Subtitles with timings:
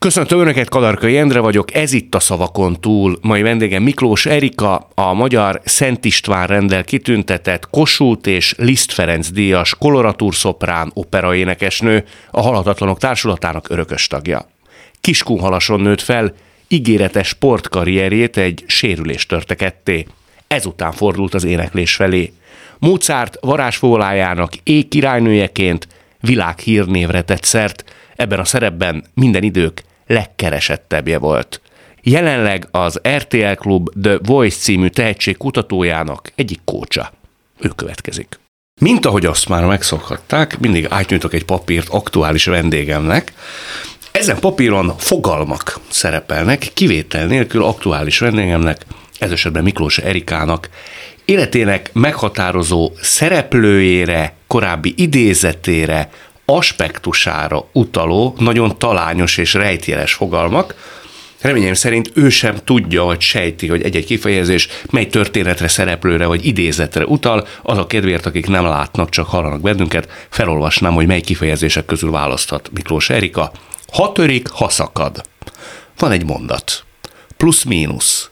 [0.00, 3.18] Köszöntöm Önöket, Kadarkai Endre vagyok, ez itt a szavakon túl.
[3.22, 9.74] Mai vendégem Miklós Erika, a magyar Szent István rendel kitüntetett Kossuth és Liszt Ferenc díjas
[9.78, 14.48] koloratúr szoprán operaénekesnő, a Halhatatlanok Társulatának örökös tagja.
[15.00, 16.34] Kiskunhalason nőtt fel,
[16.68, 20.06] ígéretes sportkarrierjét egy sérülés törte ketté.
[20.46, 22.32] Ezután fordult az éneklés felé.
[22.78, 25.88] Mozart varázsfólájának éj királynőjeként
[26.20, 27.84] világhírnévre tett szert,
[28.16, 31.60] ebben a szerepben minden idők legkeresettebbje volt.
[32.02, 37.12] Jelenleg az RTL Klub The Voice című tehetség kutatójának egyik kócsa.
[37.60, 38.38] Ő következik.
[38.80, 43.32] Mint ahogy azt már megszokhatták, mindig átnyújtok egy papírt aktuális vendégemnek.
[44.10, 48.86] Ezen papíron fogalmak szerepelnek, kivétel nélkül aktuális vendégemnek,
[49.18, 50.68] ez esetben Miklós Erikának,
[51.24, 56.10] életének meghatározó szereplőjére, korábbi idézetére,
[56.56, 60.74] aspektusára utaló, nagyon talányos és rejtjeles fogalmak.
[61.40, 67.04] Reményem szerint ő sem tudja, vagy sejti, hogy egy-egy kifejezés mely történetre, szereplőre vagy idézetre
[67.04, 67.46] utal.
[67.62, 72.70] Az a kedvéért, akik nem látnak, csak hallanak bennünket, felolvasnám, hogy mely kifejezések közül választhat
[72.72, 73.52] Miklós Erika.
[73.92, 75.22] Ha törik, ha szakad.
[75.98, 76.84] Van egy mondat.
[77.36, 78.30] Plusz-mínusz.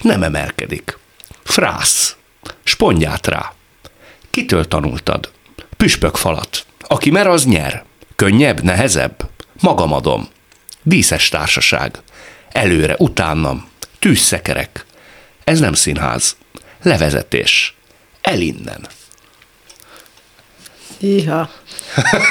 [0.00, 0.98] Nem emelkedik.
[1.42, 2.16] Frász.
[2.62, 3.52] Spondját rá.
[4.30, 5.30] Kitől tanultad?
[5.76, 6.66] Püspök falat.
[6.92, 7.84] Aki mer, az nyer.
[8.16, 9.28] Könnyebb, nehezebb?
[9.60, 10.28] Magam adom.
[10.82, 11.98] Díszes társaság.
[12.50, 13.68] Előre, utánam.
[13.98, 14.84] Tűzszekerek.
[15.44, 16.36] Ez nem színház.
[16.82, 17.74] Levezetés.
[18.20, 18.86] El innen.
[20.98, 21.50] Iha.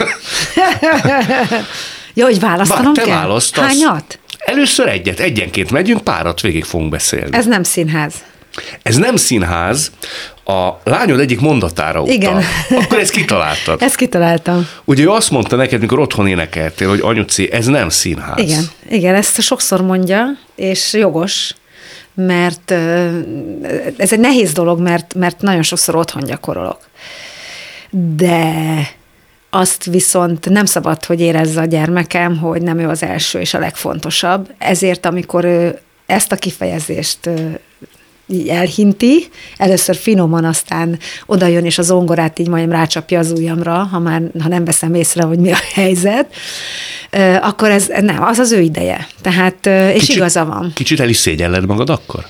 [2.14, 3.20] Jó, hogy választanom Bár te kell?
[3.20, 3.66] választasz.
[3.66, 4.20] Hányat?
[4.38, 7.38] Először egyet, egyenként megyünk, párat végig fogunk beszélni.
[7.38, 8.14] Ez nem színház.
[8.82, 9.92] Ez nem színház,
[10.46, 12.14] a lányod egyik mondatára utal.
[12.14, 12.44] Igen.
[12.70, 13.82] Akkor ezt kitaláltad.
[13.82, 14.68] Ezt kitaláltam.
[14.84, 18.40] Ugye ő azt mondta neked, mikor otthon énekeltél, hogy anyuci, ez nem színház.
[18.40, 20.26] Igen, igen, ezt sokszor mondja,
[20.56, 21.54] és jogos,
[22.14, 22.72] mert
[23.98, 26.80] ez egy nehéz dolog, mert, mert nagyon sokszor otthon gyakorolok.
[28.16, 28.54] De
[29.50, 33.60] azt viszont nem szabad, hogy érezze a gyermekem, hogy nem ő az első és a
[33.60, 34.54] legfontosabb.
[34.58, 37.30] Ezért, amikor ő ezt a kifejezést
[38.32, 39.28] így elhinti,
[39.58, 44.22] először finoman, aztán oda jön, és a zongorát így majdnem rácsapja az ujjamra, ha már
[44.40, 46.34] ha nem veszem észre, hogy mi a helyzet,
[47.42, 49.08] akkor ez nem, az az ő ideje.
[49.22, 50.72] Tehát, és Kicsit- igaza van.
[50.76, 52.26] Kicsit el is szégyelled magad akkor?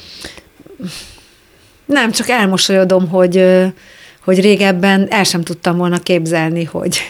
[1.85, 3.45] Nem, csak elmosolyodom, hogy,
[4.23, 7.01] hogy régebben el sem tudtam volna képzelni, hogy,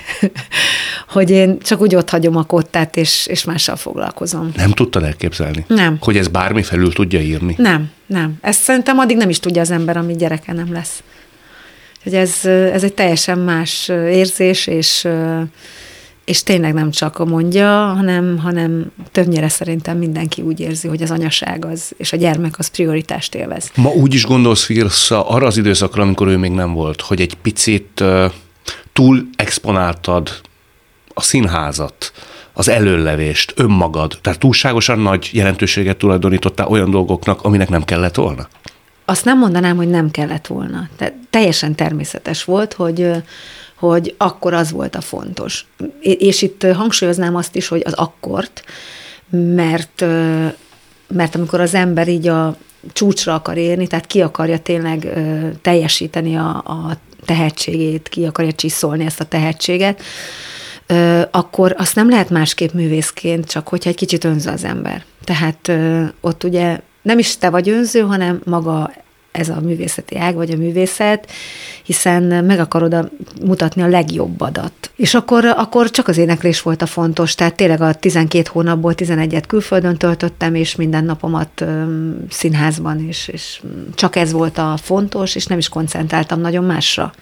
[1.12, 4.52] hogy én csak úgy ott hagyom a kottát, és, és mással foglalkozom.
[4.56, 5.66] Nem tudtad elképzelni?
[5.68, 5.98] Nem.
[6.00, 7.56] Hogy ez bármi felül tudja írni?
[7.58, 8.38] Nem, nem.
[8.42, 11.04] Ezt szerintem addig nem is tudja az ember, amíg gyereke nem lesz.
[12.04, 15.08] Hogy ez, ez egy teljesen más érzés, és,
[16.26, 21.66] és tényleg nem csak mondja, hanem, hanem többnyire szerintem mindenki úgy érzi, hogy az anyaság
[21.66, 23.72] az, és a gyermek az prioritást élvez.
[23.76, 27.36] Ma úgy is gondolsz vissza arra az időszakra, amikor ő még nem volt, hogy egy
[27.42, 28.04] picit
[28.94, 30.42] túl exponáltad
[31.14, 32.12] a színházat,
[32.54, 38.48] az előlevést, önmagad, tehát túlságosan nagy jelentőséget tulajdonítottál olyan dolgoknak, aminek nem kellett volna?
[39.06, 40.90] Azt nem mondanám, hogy nem kellett volna.
[40.96, 43.12] Tehát teljesen természetes volt, hogy,
[43.76, 45.66] hogy akkor az volt a fontos.
[46.00, 48.64] És itt hangsúlyoznám azt is, hogy az akkort,
[49.30, 50.06] mert,
[51.08, 52.58] mert amikor az ember így a
[52.94, 55.08] csúcsra akar érni, tehát ki akarja tényleg
[55.62, 60.02] teljesíteni a, a tehetségét, ki akarja csiszolni ezt a tehetséget,
[61.32, 65.04] akkor azt nem lehet másképp művészként, csak hogyha egy kicsit önző az ember.
[65.24, 65.72] Tehát
[66.22, 68.92] ott ugye nem is te vagy önző, hanem maga
[69.32, 71.32] ez a művészeti ág, vagy a művészet,
[71.84, 73.10] hiszen meg akarod a,
[73.46, 74.92] mutatni a legjobbadat.
[74.96, 79.44] És akkor, akkor csak az éneklés volt a fontos, tehát tényleg a 12 hónapból 11-et
[79.48, 83.62] külföldön töltöttem, és minden napomat öm, színházban, és, és
[83.96, 87.14] csak ez volt a fontos, és nem is koncentráltam nagyon másra.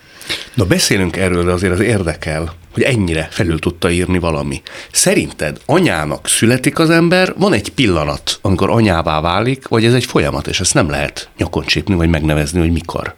[0.54, 2.54] Na beszélünk erről, de azért az érdekel,
[2.84, 4.62] hogy ennyire felül tudta írni valami.
[4.92, 10.48] Szerinted anyának születik az ember, van egy pillanat, amikor anyává válik, vagy ez egy folyamat,
[10.48, 13.16] és ezt nem lehet nyakon csípni, vagy megnevezni, hogy mikor?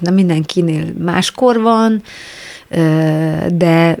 [0.00, 2.02] Nem mindenkinél máskor van,
[3.48, 3.98] de,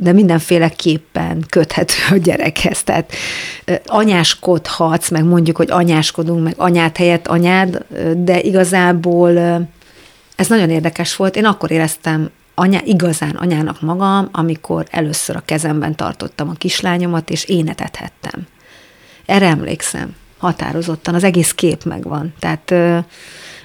[0.00, 2.82] de mindenféleképpen köthető a gyerekhez.
[2.82, 3.12] Tehát
[3.86, 7.84] anyáskodhatsz, meg mondjuk, hogy anyáskodunk, meg anyát helyett anyád,
[8.16, 9.38] de igazából
[10.36, 11.36] ez nagyon érdekes volt.
[11.36, 17.44] Én akkor éreztem anyá, igazán anyának magam, amikor először a kezemben tartottam a kislányomat, és
[17.44, 18.46] énetethettem.
[19.26, 22.34] Erre emlékszem határozottan, az egész kép megvan.
[22.38, 22.74] Tehát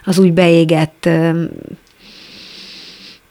[0.03, 1.09] az úgy beégett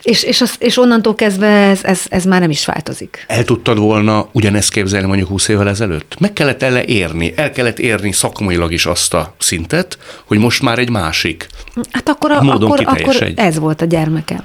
[0.02, 3.24] És, és, az, és onnantól kezdve ez, ez, ez már nem is változik.
[3.28, 6.16] El tudtad volna ugyanezt képzelni mondjuk 20 évvel ezelőtt?
[6.18, 10.78] Meg kellett ele érni, el kellett érni szakmailag is azt a szintet, hogy most már
[10.78, 11.46] egy másik
[11.90, 14.44] Hát akkor, a, módon akkor, akkor ez volt a gyermekem.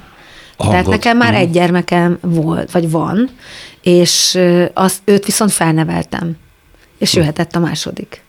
[0.60, 1.40] A Tehát nekem már Mhm.
[1.40, 3.28] egy gyermekem volt, vagy van,
[3.82, 6.36] és ö, azt, őt viszont felneveltem.
[6.98, 7.18] És Hm.
[7.18, 8.22] jöhetett a második.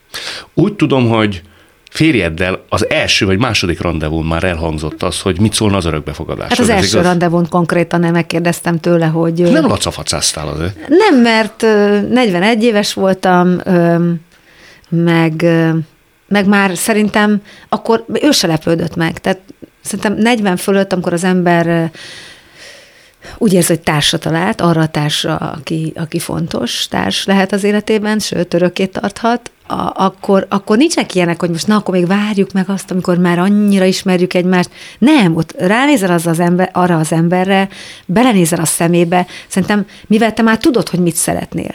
[0.54, 1.42] Úgy tudom, hogy
[1.90, 6.50] férjeddel az első vagy második rendezvún már elhangzott az, hogy mit szólna az örökbefogadáshoz.
[6.58, 7.04] Hát az Ez első igaz?
[7.10, 9.40] rendezvont konkrétan nem megkérdeztem tőle, hogy...
[9.52, 10.88] Nem lacafacáztál azért.
[10.88, 13.60] Nem, mert ö, 41 éves voltam,
[14.88, 15.44] meg,
[16.28, 19.18] meg már szerintem akkor ő se lepődött meg.
[19.18, 19.38] Tehát
[19.80, 21.90] szerintem 40 fölött, amikor az ember
[23.38, 28.18] úgy érzi, hogy társra talált, arra a társra, aki, aki fontos társ lehet az életében,
[28.18, 32.68] sőt, örökké tarthat, a, akkor, akkor nincsenek ilyenek, hogy most na, akkor még várjuk meg
[32.68, 34.70] azt, amikor már annyira ismerjük egymást.
[34.98, 37.68] Nem, ott ránézel az az ember, arra az emberre,
[38.06, 39.26] belenézel a szemébe.
[39.48, 41.74] Szerintem, mivel te már tudod, hogy mit szeretnél.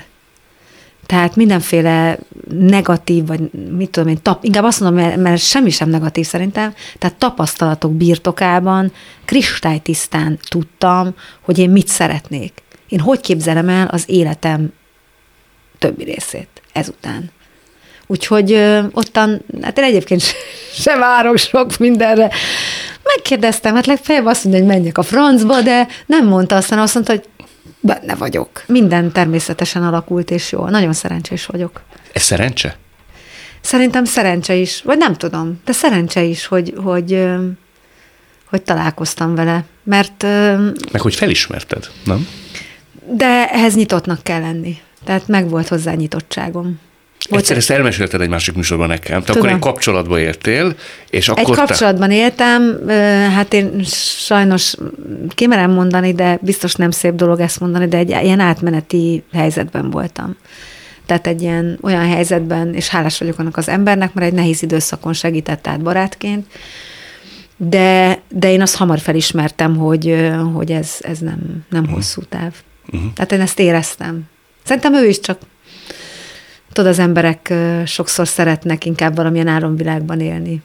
[1.05, 2.17] Tehát mindenféle
[2.49, 3.39] negatív, vagy
[3.77, 7.93] mit tudom én, tap, inkább azt mondom, mert, mert semmi sem negatív szerintem, tehát tapasztalatok
[7.93, 8.91] birtokában
[9.25, 12.63] kristálytisztán tudtam, hogy én mit szeretnék.
[12.87, 14.73] Én hogy képzelem el az életem
[15.79, 17.31] többi részét ezután.
[18.07, 20.21] Úgyhogy ö, ottan, hát én egyébként
[20.73, 22.29] se- várok sok mindenre.
[23.03, 27.11] Megkérdeztem, hát legfeljebb azt mondja, hogy menjek a francba, de nem mondta, aztán azt mondta,
[27.13, 27.23] hogy
[27.79, 28.63] benne vagyok.
[28.67, 30.65] Minden természetesen alakult, és jó.
[30.65, 31.81] Nagyon szerencsés vagyok.
[32.13, 32.77] Ez szerencse?
[33.61, 37.25] Szerintem szerencse is, vagy nem tudom, de szerencse is, hogy, hogy,
[38.45, 39.63] hogy találkoztam vele.
[39.83, 40.23] Mert,
[40.91, 42.27] Meg hogy felismerted, nem?
[43.11, 44.77] de ehhez nyitottnak kell lenni.
[45.03, 46.79] Tehát meg volt hozzá nyitottságom.
[47.29, 49.19] Volt Egyszer ezt elmesélted egy másik műsorban nekem.
[49.19, 49.41] Te Tudom.
[49.41, 50.75] akkor egy kapcsolatba értél,
[51.09, 51.65] és Egy akkor te...
[51.65, 52.91] kapcsolatban éltem, ö,
[53.33, 54.75] hát én sajnos
[55.29, 60.35] kimerem mondani, de biztos nem szép dolog ezt mondani, de egy ilyen átmeneti helyzetben voltam.
[61.05, 65.13] Tehát egy ilyen olyan helyzetben, és hálás vagyok annak az embernek, mert egy nehéz időszakon
[65.13, 66.45] segített át barátként,
[67.57, 72.53] de, de én azt hamar felismertem, hogy, hogy ez, ez nem, nem hosszú táv.
[72.93, 73.13] Uh-huh.
[73.13, 74.21] Tehát én ezt éreztem.
[74.63, 75.39] Szerintem ő is csak,
[76.75, 77.53] tudod, az emberek
[77.85, 80.61] sokszor szeretnek inkább valamilyen álomvilágban élni.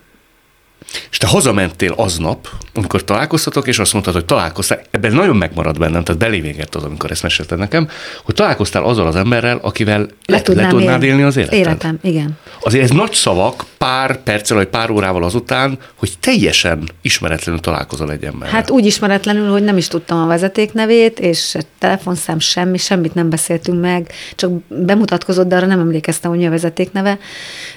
[1.11, 6.05] És te hazamentél aznap, amikor találkoztatok, és azt mondtad, hogy találkoztál, ebben nagyon megmaradt bennem,
[6.05, 7.88] tehát belévégett az, amikor ezt mesélted nekem,
[8.25, 11.59] hogy találkoztál azzal az emberrel, akivel le, le, tudnád élni az életed.
[11.59, 12.38] Életem, igen.
[12.62, 18.25] Azért ez nagy szavak pár perccel vagy pár órával azután, hogy teljesen ismeretlenül találkozol egy
[18.25, 18.55] emberrel.
[18.55, 23.31] Hát úgy ismeretlenül, hogy nem is tudtam a vezetéknevét, és se telefonszám semmi, semmit nem
[23.31, 27.19] beszéltünk meg, csak bemutatkozott, de arra nem emlékeztem, hogy mi a vezetékneve,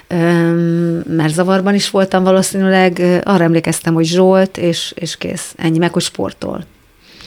[0.08, 5.78] Öm, mert zavarban is voltam valószínűleg, ö, arra emlékeztem, hogy Zsolt, és, és kész, ennyi,
[5.78, 6.64] meg hogy sportol.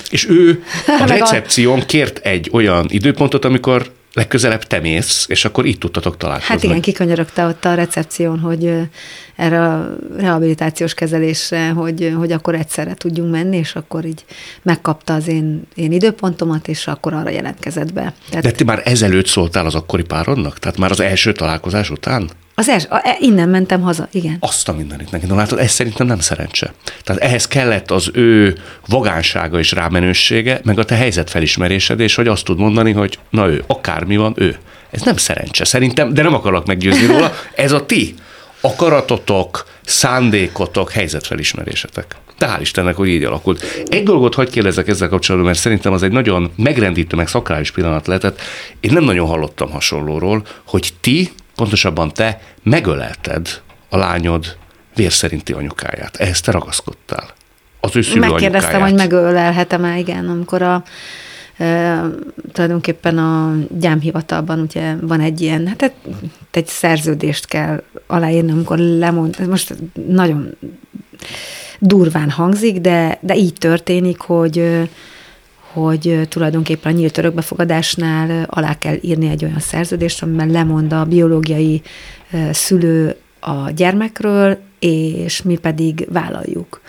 [0.09, 5.65] És ő a Meg recepción kért egy olyan időpontot, amikor legközelebb te mész, és akkor
[5.65, 6.53] itt tudtatok találkozni.
[6.53, 8.73] Hát igen, kikönyörögte ott a recepción, hogy
[9.35, 14.25] erre a rehabilitációs kezelésre, hogy, hogy akkor egyszerre tudjunk menni, és akkor így
[14.61, 18.13] megkapta az én, én időpontomat, és akkor arra jelentkezett be.
[18.29, 20.59] Tehát De te már ezelőtt szóltál az akkori párodnak?
[20.59, 22.29] Tehát már az első találkozás után?
[22.59, 24.38] Az els, a, e- innen mentem haza, igen.
[24.39, 25.25] Azt a mindenit neki.
[25.25, 26.74] Na látod, ez szerintem nem szerencse.
[27.04, 28.57] Tehát ehhez kellett az ő
[28.88, 33.63] vagánsága és rámenőssége, meg a te helyzetfelismerésed, és hogy azt tud mondani, hogy na ő,
[33.68, 34.57] akármi van, ő.
[34.92, 37.33] Ez nem szerencse, szerintem, de nem akarok meggyőzni róla.
[37.56, 38.15] Ez a ti
[38.62, 42.15] akaratotok, szándékotok, helyzetfelismerésetek.
[42.38, 43.84] De hál' Istennek, hogy így alakult.
[43.88, 48.08] Egy dolgot hagyj kérdezzek ezzel kapcsolatban, mert szerintem az egy nagyon megrendítő, meg szakrális pillanat
[48.08, 48.41] lehetett.
[48.79, 54.57] Én nem nagyon hallottam hasonlóról, hogy ti, pontosabban te megölelted a lányod
[54.95, 56.15] vérszerinti anyukáját.
[56.15, 57.27] Ehhez te ragaszkodtál.
[57.79, 58.89] Az ő szülő Megkérdeztem, anyukáját.
[58.89, 60.83] hogy megölelhetem-e, igen, amikor a
[61.57, 62.01] e,
[62.51, 65.93] tulajdonképpen a gyámhivatalban ugye van egy ilyen, hát
[66.51, 69.75] egy, szerződést kell aláírni, amikor lemond, most
[70.07, 70.57] nagyon
[71.79, 74.89] durván hangzik, de, de így történik, hogy
[75.71, 81.81] hogy tulajdonképpen a nyílt örökbefogadásnál alá kell írni egy olyan szerződést, amiben lemond a biológiai
[82.51, 86.81] szülő a gyermekről, és mi pedig vállaljuk.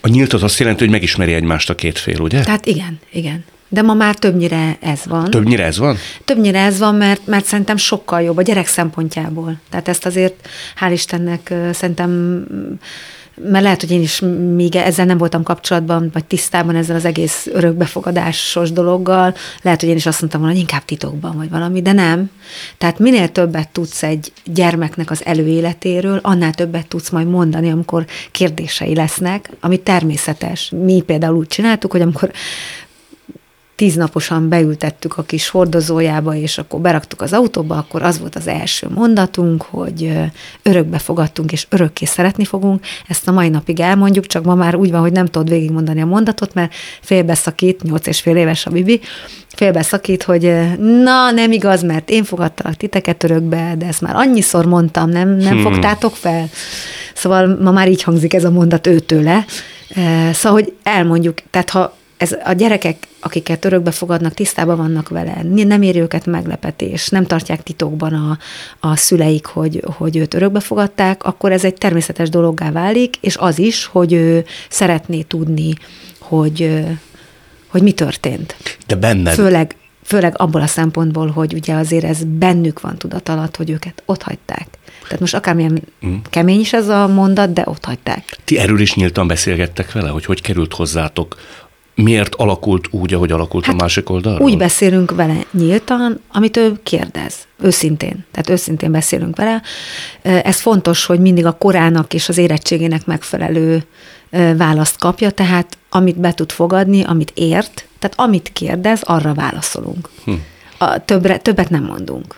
[0.00, 2.42] A nyílt az azt jelenti, hogy megismeri egymást a két fél, ugye?
[2.42, 3.44] Tehát igen, igen.
[3.72, 5.30] De ma már többnyire ez van.
[5.30, 5.96] Többnyire ez van?
[6.24, 9.60] Többnyire ez van, mert, mert szerintem sokkal jobb a gyerek szempontjából.
[9.70, 10.48] Tehát ezt azért,
[10.80, 12.44] hál' Istennek, szerintem
[13.42, 14.20] mert lehet, hogy én is
[14.54, 19.96] még ezzel nem voltam kapcsolatban, vagy tisztában ezzel az egész örökbefogadásos dologgal, lehet, hogy én
[19.96, 22.30] is azt mondtam volna, hogy inkább titokban vagy valami, de nem.
[22.78, 28.94] Tehát minél többet tudsz egy gyermeknek az előéletéről, annál többet tudsz majd mondani, amikor kérdései
[28.94, 30.72] lesznek, ami természetes.
[30.84, 32.30] Mi például úgy csináltuk, hogy amikor
[33.80, 38.88] tíznaposan beültettük a kis hordozójába, és akkor beraktuk az autóba, akkor az volt az első
[38.94, 40.12] mondatunk, hogy
[40.62, 42.84] örökbe fogadtunk, és örökké szeretni fogunk.
[43.08, 46.06] Ezt a mai napig elmondjuk, csak ma már úgy van, hogy nem tudod végigmondani a
[46.06, 49.00] mondatot, mert félbeszakít, nyolc és fél éves a Bibi,
[49.48, 50.42] félbeszakít, hogy
[50.78, 55.52] na, nem igaz, mert én fogadtalak titeket örökbe, de ezt már annyiszor mondtam, nem, nem
[55.52, 55.62] hmm.
[55.62, 56.48] fogtátok fel.
[57.14, 59.44] Szóval ma már így hangzik ez a mondat őtőle.
[60.32, 65.82] Szóval, hogy elmondjuk, tehát ha ez a gyerekek, akiket örökbe fogadnak, tisztában vannak vele, nem
[65.82, 68.38] éri őket meglepetés, nem tartják titokban a,
[68.88, 73.58] a szüleik, hogy, hogy őt örökbe fogadták, akkor ez egy természetes dologgá válik, és az
[73.58, 75.72] is, hogy ő szeretné tudni,
[76.18, 76.86] hogy,
[77.66, 78.56] hogy mi történt.
[78.86, 79.34] De benned...
[79.34, 84.02] Főleg, főleg abból a szempontból, hogy ugye azért ez bennük van tudat alatt, hogy őket
[84.06, 84.68] ott hagyták.
[85.02, 86.16] Tehát most akármilyen mm.
[86.30, 88.24] kemény is ez a mondat, de ott hagyták.
[88.44, 91.36] Ti erről is nyíltan beszélgettek vele, hogy hogy került hozzátok
[92.02, 94.48] miért alakult úgy, ahogy alakult hát a másik oldalról?
[94.48, 98.24] Úgy beszélünk vele nyíltan, amit ő kérdez, őszintén.
[98.30, 99.62] Tehát őszintén beszélünk vele.
[100.22, 103.84] Ez fontos, hogy mindig a korának és az érettségének megfelelő
[104.56, 110.08] választ kapja, tehát amit be tud fogadni, amit ért, tehát amit kérdez, arra válaszolunk.
[110.24, 110.32] Hm.
[110.78, 112.36] A többre, többet nem mondunk.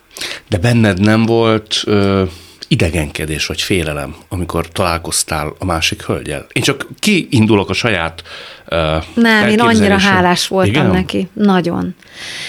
[0.49, 2.23] De benned nem volt ö,
[2.73, 6.47] idegenkedés vagy félelem, amikor találkoztál a másik hölgyel?
[6.53, 8.23] Én csak kiindulok a saját
[8.71, 8.79] uh,
[9.15, 10.91] Nem, én annyira hálás voltam Igen?
[10.91, 11.29] neki.
[11.33, 11.95] Nagyon.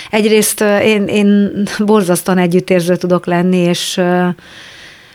[0.09, 4.27] Egyrészt uh, én, én borzasztóan együttérző tudok lenni, és uh,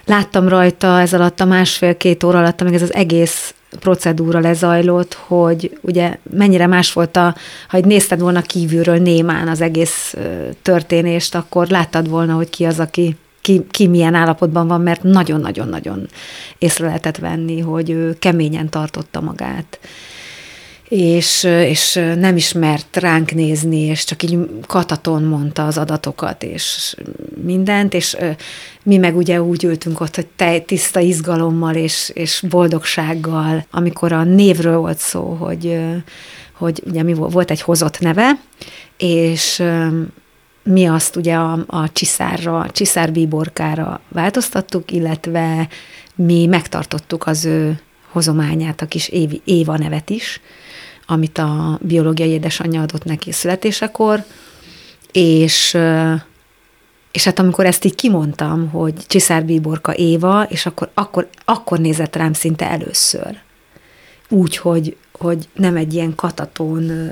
[0.04, 5.78] láttam rajta ez alatt a másfél-két óra alatt, amíg ez az egész procedúra lezajlott, hogy
[5.80, 7.34] ugye mennyire más volt a,
[7.68, 10.14] ha egy nézted volna kívülről némán az egész
[10.62, 16.09] történést, akkor láttad volna, hogy ki az, aki ki, ki milyen állapotban van, mert nagyon-nagyon-nagyon
[16.59, 19.78] észre lehetett venni, hogy ő keményen tartotta magát.
[20.88, 26.97] És, és nem ismert ránk nézni, és csak így kataton mondta az adatokat, és
[27.45, 28.16] mindent, és
[28.83, 34.78] mi meg ugye úgy ültünk ott, hogy tiszta izgalommal és, és boldogsággal, amikor a névről
[34.78, 35.78] volt szó, hogy,
[36.52, 38.40] hogy ugye mi volt egy hozott neve,
[38.97, 39.62] és
[40.68, 45.68] mi azt ugye a, a csiszárra, a csiszárbíborkára változtattuk, illetve
[46.14, 50.40] mi megtartottuk az ő hozományát, a kis Évi, Éva nevet is,
[51.06, 54.25] amit a biológiai édesanyja adott neki születésekor,
[55.12, 55.76] és
[57.12, 62.32] és hát amikor ezt így kimondtam, hogy Csiszárbíborka Éva, és akkor, akkor, akkor nézett rám
[62.32, 63.38] szinte először.
[64.28, 67.10] Úgy, hogy, hogy nem egy ilyen katatón,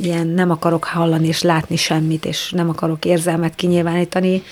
[0.00, 4.42] ilyen nem akarok hallani és látni semmit, és nem akarok érzelmet kinyilvánítani,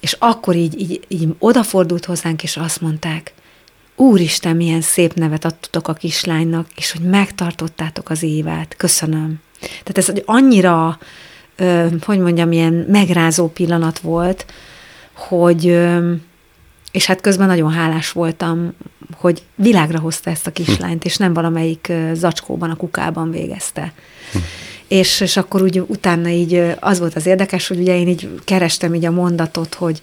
[0.00, 3.32] és akkor így, így, így odafordult hozzánk, és azt mondták,
[3.96, 8.76] Úristen, milyen szép nevet adtatok a kislánynak, és hogy megtartottátok az évát.
[8.76, 9.40] Köszönöm.
[9.60, 10.98] Tehát ez egy annyira,
[12.00, 14.46] hogy mondjam, ilyen megrázó pillanat volt,
[15.12, 15.78] hogy,
[16.94, 18.72] és hát közben nagyon hálás voltam,
[19.16, 23.92] hogy világra hozta ezt a kislányt, és nem valamelyik zacskóban, a kukában végezte.
[24.32, 24.38] Hm.
[24.88, 28.94] És, és akkor úgy utána így az volt az érdekes, hogy ugye én így kerestem
[28.94, 30.00] így a mondatot, hogy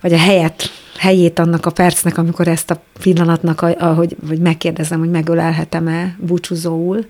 [0.00, 5.10] vagy a helyet, helyét annak a percnek, amikor ezt a pillanatnak, ahogy, vagy megkérdezem, hogy
[5.10, 7.06] megölelhetem-e búcsúzóul,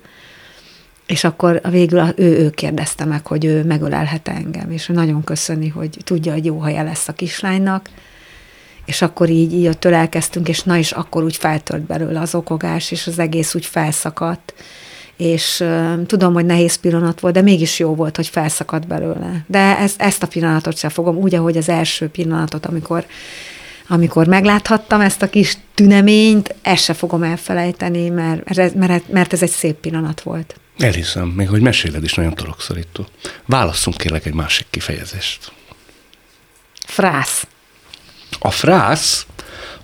[1.07, 5.69] és akkor a végül ő, ő kérdezte meg, hogy ő megölelhet engem, és nagyon köszöni,
[5.69, 7.89] hogy tudja, hogy jó haja lesz a kislánynak,
[8.85, 12.91] és akkor így, így ott elkezdtünk, és na is akkor úgy feltört belőle az okogás,
[12.91, 14.55] és az egész úgy felszakadt,
[15.17, 19.45] és uh, tudom, hogy nehéz pillanat volt, de mégis jó volt, hogy felszakadt belőle.
[19.47, 23.07] De ezt, ezt a pillanatot sem fogom, úgy, ahogy az első pillanatot, amikor
[23.89, 29.51] amikor megláthattam ezt a kis tüneményt, ezt se fogom elfelejteni, mert, mert, mert ez egy
[29.51, 30.61] szép pillanat volt.
[30.79, 33.07] Elhiszem, még hogy meséled is nagyon torokszorító.
[33.47, 35.53] Válasszunk kérlek egy másik kifejezést.
[36.87, 37.47] Frász.
[38.39, 39.27] A frász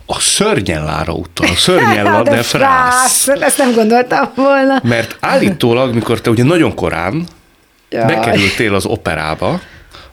[0.07, 1.49] a szörnyenlára utal.
[1.49, 3.23] A szörnyenlá, de, de frász.
[3.23, 3.40] frász.
[3.40, 4.80] Ezt nem gondoltam volna.
[4.83, 7.26] Mert állítólag, mikor te ugye nagyon korán
[7.90, 8.04] Jaj.
[8.04, 9.61] bekerültél az operába,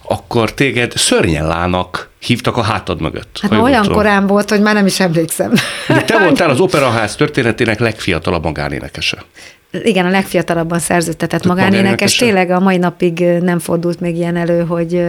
[0.01, 3.39] akkor téged szörnyenlának hívtak a hátad mögött.
[3.41, 3.97] Hát olyan tudom.
[3.97, 5.53] korán volt, hogy már nem is emlékszem.
[5.87, 9.23] De te voltál az operaház történetének legfiatalabb magánénekese.
[9.71, 12.15] Igen, a legfiatalabban szerződtetett magánénekes.
[12.15, 15.01] Tényleg a mai napig nem fordult még ilyen elő, hogy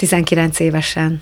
[0.00, 1.20] 19 évesen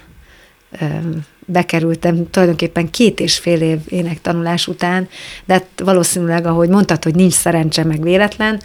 [1.47, 5.08] bekerültem tulajdonképpen két és fél év énektanulás után,
[5.44, 8.61] de hát valószínűleg, ahogy mondtad, hogy nincs szerencse meg véletlen,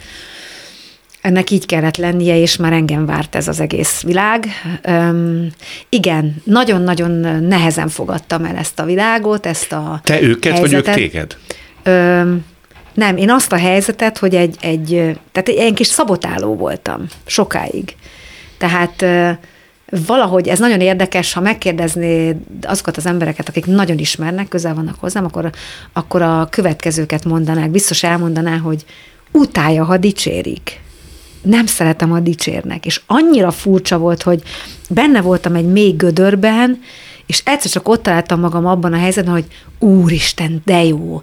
[1.20, 4.46] ennek így kellett lennie, és már engem várt ez az egész világ.
[4.88, 5.48] Üm,
[5.88, 7.10] igen, nagyon-nagyon
[7.44, 10.84] nehezen fogadtam el ezt a világot, ezt a Te őket, helyzetet.
[10.84, 11.36] vagy ők téged?
[11.84, 12.44] Üm,
[12.94, 14.88] nem, én azt a helyzetet, hogy egy, egy
[15.32, 17.96] tehát egy ilyen kis szabotáló voltam sokáig.
[18.58, 19.04] Tehát
[20.06, 25.24] valahogy ez nagyon érdekes, ha megkérdezné azokat az embereket, akik nagyon ismernek, közel vannak hozzám,
[25.24, 25.50] akkor,
[25.92, 28.84] akkor a következőket mondanák, biztos elmondaná, hogy
[29.32, 30.80] utálja, ha dicsérik.
[31.42, 32.86] Nem szeretem, ha dicsérnek.
[32.86, 34.42] És annyira furcsa volt, hogy
[34.88, 36.80] benne voltam egy mély gödörben,
[37.26, 39.46] és egyszer csak ott találtam magam abban a helyzetben, hogy
[39.78, 41.22] úristen, de jó,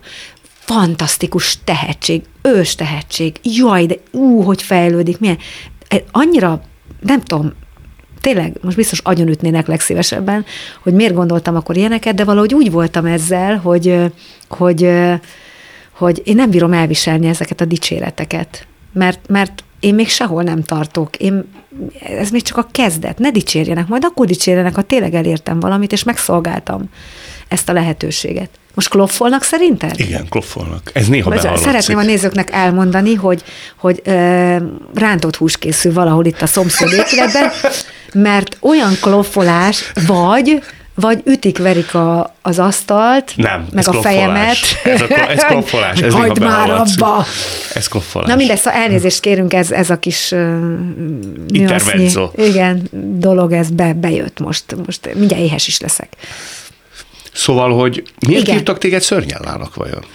[0.60, 5.38] fantasztikus tehetség, ős tehetség, jaj, de ú, hogy fejlődik, milyen.
[6.12, 6.62] Annyira,
[7.00, 7.54] nem tudom,
[8.22, 10.46] tényleg most biztos agyonütnének legszívesebben,
[10.84, 13.96] hogy miért gondoltam akkor ilyeneket, de valahogy úgy voltam ezzel, hogy,
[14.50, 14.90] hogy,
[15.92, 21.18] hogy én nem bírom elviselni ezeket a dicséreteket, mert, mert én még sehol nem tartok.
[21.18, 21.44] Én,
[22.18, 23.20] ez még csak a kezdet.
[23.20, 26.84] Ne dicsérjenek, majd akkor dicsérjenek, ha tényleg elértem valamit, és megszolgáltam
[27.48, 28.50] ezt a lehetőséget.
[28.74, 30.00] Most kloffolnak szerinted?
[30.00, 30.92] Igen, kloffolnak.
[30.94, 31.66] Ez néha behallatszik.
[31.66, 33.44] Szeretném a nézőknek elmondani, hogy,
[33.78, 34.56] hogy ö,
[34.94, 37.52] rántott hús készül valahol itt a szomszéd épületben,
[38.14, 40.62] mert olyan kloffolás, vagy
[40.96, 44.58] vagy ütik-verik a, az asztalt, nem, meg a fejemet.
[44.84, 46.02] Ez, a, ez kloffolás.
[46.02, 47.26] Ez Hagyd már abba!
[47.74, 48.28] Ez kloffolás.
[48.28, 50.60] Na mindegy, szóval elnézést kérünk, ez, ez a kis uh,
[52.36, 52.88] Igen,
[53.18, 54.76] dolog, ez be, bejött most.
[54.86, 56.14] Most mindjárt éhes is leszek.
[57.34, 58.56] Szóval, hogy miért Igen.
[58.56, 60.06] írtak téged szörnyellának vajon?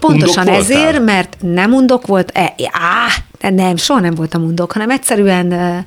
[0.00, 1.00] Pontosan undok ezért, voltál?
[1.00, 5.84] mert nem undok volt, e, á, nem, soha nem voltam undok, hanem egyszerűen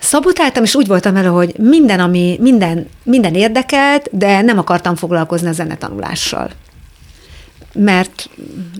[0.00, 5.48] szabotáltam, és úgy voltam elő, hogy minden, ami, minden, minden érdekelt, de nem akartam foglalkozni
[5.48, 6.50] a zenetanulással.
[7.72, 8.28] Mert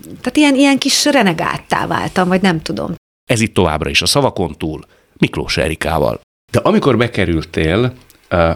[0.05, 2.93] tehát ilyen, ilyen kis renegáttá váltam, vagy nem tudom.
[3.29, 4.85] Ez itt továbbra is a szavakon túl,
[5.17, 6.19] Miklós Erikával.
[6.51, 7.93] De amikor bekerültél,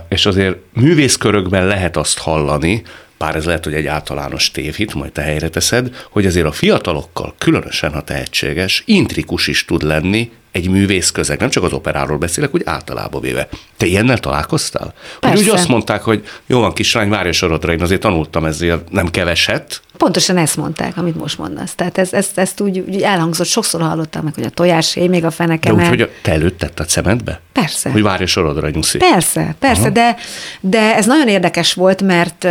[0.10, 2.84] és azért művészkörökben lehet azt hallani,
[3.17, 7.34] bár ez lehet, hogy egy általános tévhit, majd te helyre teszed, hogy azért a fiatalokkal,
[7.38, 12.53] különösen ha tehetséges, intrikus is tud lenni, egy művész közeg, nem csak az operáról beszélek,
[12.53, 13.47] úgy általában véve.
[13.77, 14.93] Te ilyennel találkoztál?
[15.19, 15.35] Persze.
[15.35, 18.91] Hogy úgy azt mondták, hogy jó van, kislány, várj a sorodra, én azért tanultam ezért
[18.91, 19.81] nem keveset.
[19.98, 21.75] Pontosan ezt mondták, amit most mondasz.
[21.75, 25.25] Tehát ez, ezt, ezt úgy, úgy elhangzott, sokszor hallottam meg, hogy a tojás éj még
[25.25, 25.75] a fenekem.
[25.75, 27.41] De úgy, hogy a, te előtt tett a cementbe?
[27.51, 27.89] Persze.
[27.89, 28.98] Hogy várj a sorodra, nyuszi.
[28.98, 30.15] Persze, persze, de,
[30.59, 32.44] de ez nagyon érdekes volt, mert,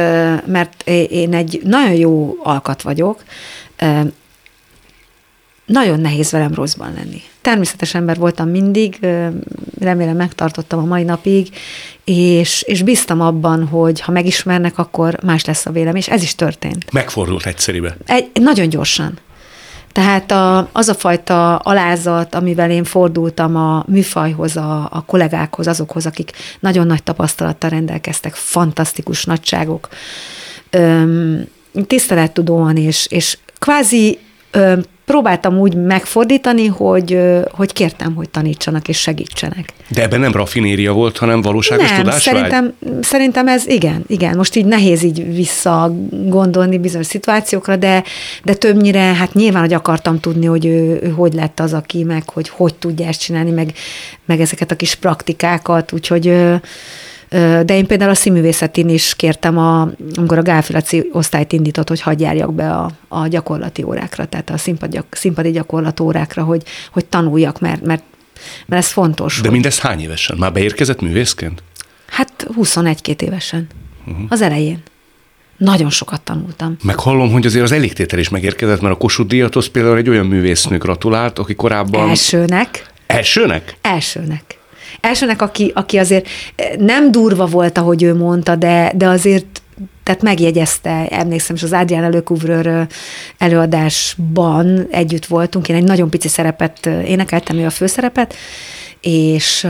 [0.47, 3.23] mert én egy nagyon jó alkat vagyok,
[5.67, 7.23] nagyon nehéz velem rosszban lenni.
[7.41, 8.99] Természetes ember voltam mindig,
[9.81, 11.49] remélem megtartottam a mai napig,
[12.05, 16.35] és, és bíztam abban, hogy ha megismernek, akkor más lesz a vélem, és ez is
[16.35, 16.93] történt.
[16.93, 17.95] Megfordult egyszerűen.
[18.07, 19.19] Egy, nagyon gyorsan.
[19.93, 26.07] Tehát a, az a fajta alázat, amivel én fordultam a műfajhoz, a, a kollégákhoz, azokhoz,
[26.07, 29.89] akik nagyon nagy tapasztalattal rendelkeztek, fantasztikus nagyságok,
[30.71, 31.47] öm,
[31.87, 34.19] tisztelettudóan és, és kvázi
[34.51, 37.19] öm, próbáltam úgy megfordítani, hogy,
[37.51, 39.69] hogy kértem, hogy tanítsanak és segítsenek.
[39.89, 42.23] De ebben nem rafinéria volt, hanem valóságos nem, tudás?
[42.23, 44.37] Szerintem, szerintem ez igen, igen.
[44.37, 48.05] Most így nehéz így visszagondolni bizonyos szituációkra, de,
[48.45, 52.31] de többnyire, hát nyilván, hogy akartam tudni, hogy ő, ő hogy lett az, aki, meg
[52.31, 53.73] hogy hogy tudja ezt csinálni, meg,
[54.25, 56.33] meg ezeket a kis praktikákat, úgyhogy
[57.31, 62.55] de én például a színművészetén is kértem, a, amikor a Gálfilaci osztályt indított, hogy hagyjárjak
[62.55, 67.83] be a, a gyakorlati órákra, tehát a színpad, színpadi gyakorlat órákra, hogy, hogy tanuljak, mert,
[67.83, 68.03] mert,
[68.67, 69.37] mert ez fontos.
[69.37, 69.51] De hogy...
[69.51, 70.37] mindez hány évesen?
[70.39, 71.63] Már beérkezett művészként?
[72.07, 73.67] Hát 21-2 évesen.
[74.07, 74.27] Uh-huh.
[74.29, 74.83] Az elején.
[75.57, 76.77] Nagyon sokat tanultam.
[76.83, 80.79] Meghallom, hogy azért az elégtétel is megérkezett, mert a Kossuth díjathoz például egy olyan művésznő
[80.79, 82.09] gratulált, aki korábban...
[82.09, 82.93] Elsőnek.
[83.07, 83.77] Elsőnek?
[83.81, 84.54] Elsőnek
[85.05, 89.63] elsőnek, aki, aki azért eh, nem durva volt, ahogy ő mondta, de, de azért
[90.03, 92.87] tehát megjegyezte, emlékszem, és az Adrián Előkuvrőr
[93.39, 98.35] előadásban együtt voltunk, én egy nagyon pici szerepet énekeltem, ő a főszerepet,
[99.05, 99.67] és,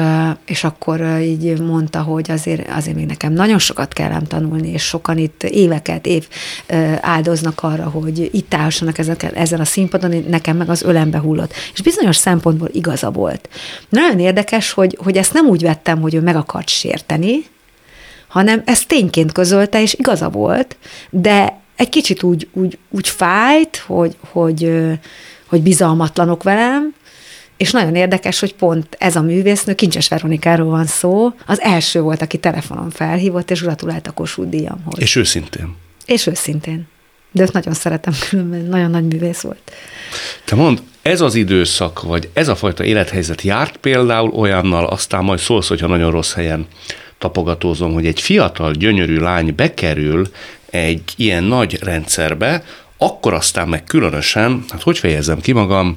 [0.47, 5.18] és akkor így mondta, hogy azért, azért még nekem nagyon sokat kell tanulni, és sokan
[5.18, 6.29] itt éveket, év
[7.01, 8.99] áldoznak arra, hogy itt állhassanak
[9.35, 11.53] ezen a színpadon, nekem meg az ölembe hullott.
[11.73, 13.49] És bizonyos szempontból igaza volt.
[13.88, 17.47] Nagyon érdekes, hogy, hogy ezt nem úgy vettem, hogy ő meg akart sérteni,
[18.29, 20.77] hanem ezt tényként közölte, és igaza volt,
[21.11, 24.70] de egy kicsit úgy, úgy, úgy fájt, hogy, hogy,
[25.47, 26.94] hogy bizalmatlanok velem,
[27.57, 32.23] és nagyon érdekes, hogy pont ez a művésznő, Kincses Veronikáról van szó, az első volt,
[32.23, 34.99] aki telefonon felhívott, és gratulált a Kossuth díjamhoz.
[34.99, 35.75] És őszintén.
[36.07, 36.87] És őszintén.
[37.33, 39.73] De őt nagyon szeretem, különben nagyon nagy művész volt.
[40.45, 45.38] Te mond, ez az időszak, vagy ez a fajta élethelyzet járt például olyannal, aztán majd
[45.38, 46.67] szólsz, hogyha nagyon rossz helyen
[47.19, 50.29] tapogatózom, hogy egy fiatal, gyönyörű lány bekerül
[50.71, 52.64] egy ilyen nagy rendszerbe,
[52.99, 55.97] akkor aztán meg különösen, hát hogy fejezem ki magam,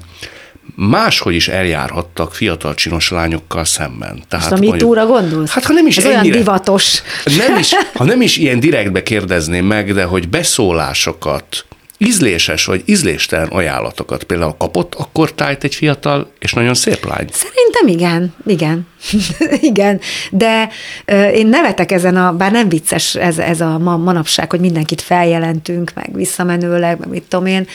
[0.80, 4.22] máshogy is eljárhattak fiatal csinos lányokkal szemben.
[4.28, 5.50] Tehát Most a mitúra gondolsz?
[5.50, 7.02] Hát ha nem is Ez ennyire, olyan divatos.
[7.24, 11.66] Nem is, ha nem is ilyen direktbe kérdezném meg, de hogy beszólásokat,
[11.98, 17.28] ízléses vagy ízléstelen ajánlatokat például kapott, akkor tájt egy fiatal és nagyon szép lány.
[17.32, 18.86] Szerintem igen, igen,
[19.70, 20.68] igen, de
[21.06, 25.00] uh, én nevetek ezen a, bár nem vicces ez, ez a ma, manapság, hogy mindenkit
[25.00, 27.66] feljelentünk, meg visszamenőleg, meg mit tudom én,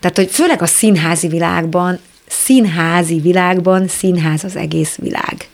[0.00, 1.98] tehát, hogy főleg a színházi világban,
[2.44, 5.48] színházi világban színház az egész világ.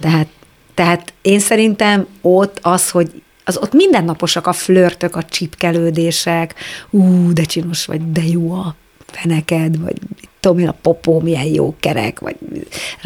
[0.00, 0.26] Tehát,
[0.74, 6.54] tehát én szerintem ott az, hogy az ott mindennaposak a flörtök, a csipkelődések,
[6.90, 8.74] ú, de csinos vagy, de jó a
[9.06, 9.96] feneked, vagy
[10.40, 12.36] tudom én, a popó milyen jó kerek, vagy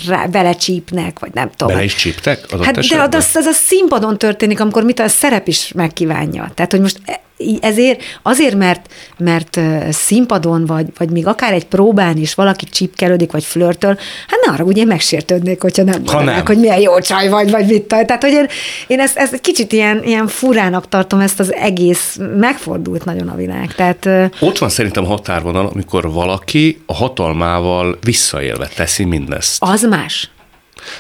[0.07, 1.69] rá, belecsípnek, vagy nem tudom.
[1.69, 2.51] Bele is csíptek?
[2.63, 6.51] Hát de az, az a színpadon történik, amikor mit a szerep is megkívánja.
[6.55, 7.24] Tehát, hogy most e-
[7.61, 13.45] ezért, azért, mert, mert színpadon, vagy, vagy még akár egy próbán is valaki csipkelődik, vagy
[13.45, 17.51] flörtöl, hát ne arra ugye megsértődnék, hogyha nem ha mondanák, hogy milyen jó csaj vagy,
[17.51, 17.83] vagy mit.
[17.83, 18.47] Tehát, hogy én,
[18.87, 23.37] én ezt, ezt egy kicsit ilyen, ilyen furának tartom, ezt az egész, megfordult nagyon a
[23.37, 23.75] világ.
[23.75, 29.57] Tehát, Ott van szerintem határvonal, amikor valaki a hatalmával visszaélve teszi mindezt.
[29.61, 30.29] Az más.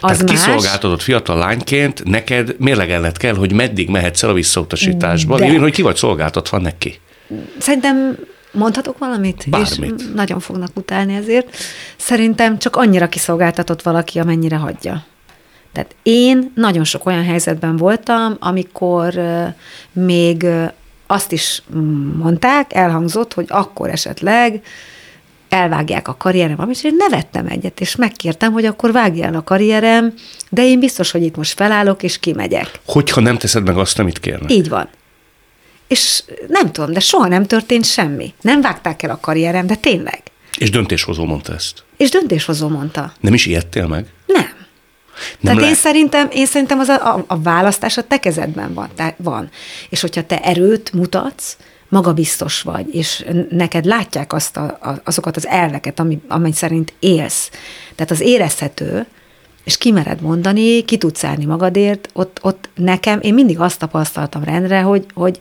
[0.00, 0.44] Az Tehát más.
[0.44, 5.58] kiszolgáltatott fiatal lányként neked mérlegelned kell, hogy meddig mehetsz el a visszautasításba, De...
[5.58, 7.00] hogy ki vagy szolgáltatva neki.
[7.58, 8.16] Szerintem
[8.52, 9.44] mondhatok valamit?
[9.48, 10.00] Bármit.
[10.00, 11.56] És nagyon fognak utálni ezért.
[11.96, 15.04] Szerintem csak annyira kiszolgáltatott valaki, amennyire hagyja.
[15.72, 19.14] Tehát én nagyon sok olyan helyzetben voltam, amikor
[19.92, 20.46] még
[21.06, 21.62] azt is
[22.18, 24.62] mondták, elhangzott, hogy akkor esetleg
[25.54, 30.14] elvágják a karrierem, amit én nevettem egyet, és megkértem, hogy akkor vágjál a karrierem,
[30.50, 32.80] de én biztos, hogy itt most felállok, és kimegyek.
[32.86, 34.52] Hogyha nem teszed meg azt, amit kérnek.
[34.52, 34.88] Így van.
[35.88, 38.34] És nem tudom, de soha nem történt semmi.
[38.40, 40.22] Nem vágták el a karrierem, de tényleg.
[40.58, 41.84] És döntéshozó mondta ezt.
[41.96, 43.12] És döntéshozó mondta.
[43.20, 44.06] Nem is ijedtél meg?
[44.26, 44.42] Nem.
[44.44, 44.54] Nem
[45.42, 45.66] Tehát le...
[45.66, 49.50] én szerintem, én szerintem az a, a, a választás a te kezedben van, tehát van.
[49.88, 51.56] És hogyha te erőt mutatsz,
[51.94, 57.50] magabiztos vagy, és neked látják azt a, a, azokat az elveket, ami, amely szerint élsz.
[57.94, 59.06] Tehát az érezhető,
[59.64, 64.80] és kimered mondani, ki tudsz állni magadért, ott, ott nekem, én mindig azt tapasztaltam rendre,
[64.80, 65.38] hogy, hogy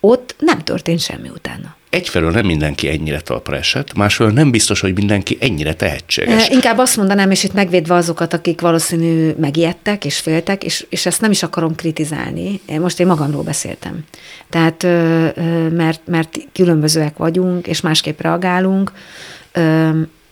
[0.00, 4.94] ott nem történt semmi utána egyfelől nem mindenki ennyire talpra esett, másfelől nem biztos, hogy
[4.94, 6.48] mindenki ennyire tehetséges.
[6.48, 11.20] Inkább azt mondanám, és itt megvédve azokat, akik valószínű megijedtek és féltek, és, és ezt
[11.20, 12.60] nem is akarom kritizálni.
[12.80, 14.04] Most én magamról beszéltem.
[14.50, 14.82] Tehát,
[15.70, 18.92] mert, mert különbözőek vagyunk, és másképp reagálunk.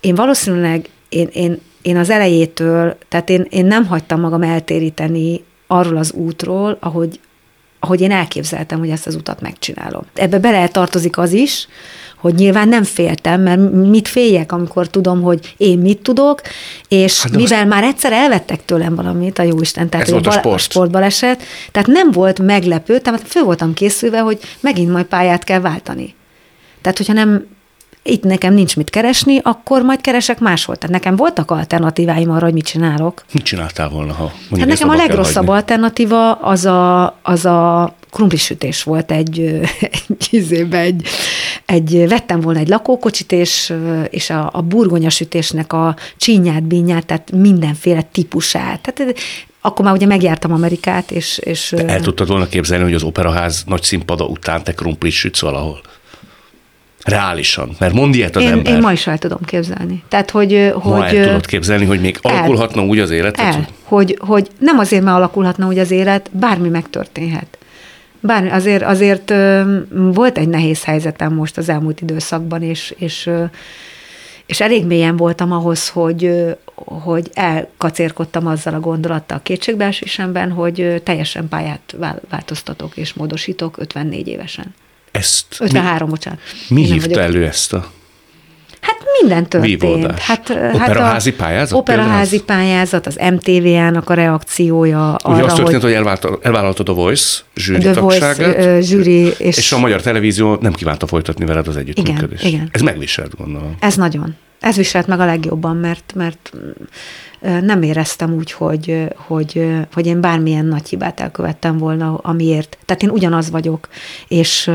[0.01, 5.96] Én valószínűleg, én, én, én az elejétől, tehát én, én nem hagytam magam eltéríteni arról
[5.96, 7.20] az útról, ahogy,
[7.80, 10.02] ahogy én elképzeltem, hogy ezt az utat megcsinálom.
[10.14, 11.68] Ebbe bele tartozik az is,
[12.16, 16.40] hogy nyilván nem féltem, mert mit féljek, amikor tudom, hogy én mit tudok,
[16.88, 20.54] és hát mivel már egyszer elvettek tőlem valamit, a jóisten, tehát Ez volt a, sport.
[20.54, 25.60] a sportbaleset, tehát nem volt meglepő, tehát fő voltam készülve, hogy megint majd pályát kell
[25.60, 26.14] váltani.
[26.80, 27.46] Tehát, hogyha nem
[28.02, 30.76] itt nekem nincs mit keresni, akkor majd keresek máshol.
[30.76, 33.24] Tehát nekem voltak alternatíváim arra, hogy mit csinálok.
[33.32, 39.10] Mit csináltál volna, ha Hát nekem a legrosszabb alternatíva az a, az a krumplisütés volt
[39.10, 39.40] egy,
[39.80, 41.06] egy izébe, egy,
[41.66, 43.72] egy, vettem volna egy lakókocsit, és,
[44.10, 48.80] és a, a burgonyasütésnek a csínyát, bínyát, tehát mindenféle típusát.
[48.80, 49.18] Tehát
[49.60, 51.38] akkor már ugye megjártam Amerikát, és...
[51.38, 55.40] és Te el tudtad volna képzelni, hogy az operaház nagy színpada után te krumplis sütsz
[55.40, 55.80] valahol?
[57.11, 58.73] Reálisan, mert mond ilyet az én, ember.
[58.73, 60.03] Én ma is el tudom képzelni.
[60.09, 60.73] Tehát, hogy...
[60.75, 63.38] hogy ma el tudod képzelni, hogy még el, alakulhatna úgy az élet?
[63.38, 67.59] El, hogy, hogy nem azért, mert alakulhatna úgy az élet, bármi megtörténhet.
[68.20, 69.33] Bármi, azért, azért
[69.90, 73.31] volt egy nehéz helyzetem most az elmúlt időszakban, és, és,
[74.46, 76.33] és elég mélyen voltam ahhoz, hogy,
[76.85, 81.96] hogy elkacérkodtam azzal a gondolattal a kétségbeesésemben, hogy teljesen pályát
[82.29, 84.75] változtatok és módosítok 54 évesen.
[85.12, 86.40] Ezt 53, mi, bocsánat.
[86.68, 87.23] Mi hívta vagyok.
[87.23, 87.90] elő ezt a
[88.81, 89.81] Hát minden történt.
[89.83, 90.20] Vívódás.
[90.20, 91.79] Hát, operaházi hát pályázat?
[91.79, 95.16] Operaházi pályázat, az MTV-ának a reakciója.
[95.25, 99.33] Ugye arra, az történt, hogy, hogy elvállaltad a Voice zsűri The tagságát, Voice, uh, zsűri,
[99.38, 99.57] és...
[99.57, 102.42] és a Magyar Televízió nem kívánta folytatni veled az együttműködést.
[102.42, 102.68] Igen, igen.
[102.73, 103.77] Ez megviselt, gondolom.
[103.81, 104.37] Ez nagyon.
[104.61, 106.53] Ez viselt meg a legjobban, mert, mert
[107.40, 112.79] nem éreztem úgy, hogy, hogy, hogy én bármilyen nagy hibát elkövettem volna, amiért.
[112.85, 113.88] Tehát én ugyanaz vagyok,
[114.29, 114.70] és,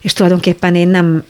[0.00, 1.24] és tulajdonképpen én nem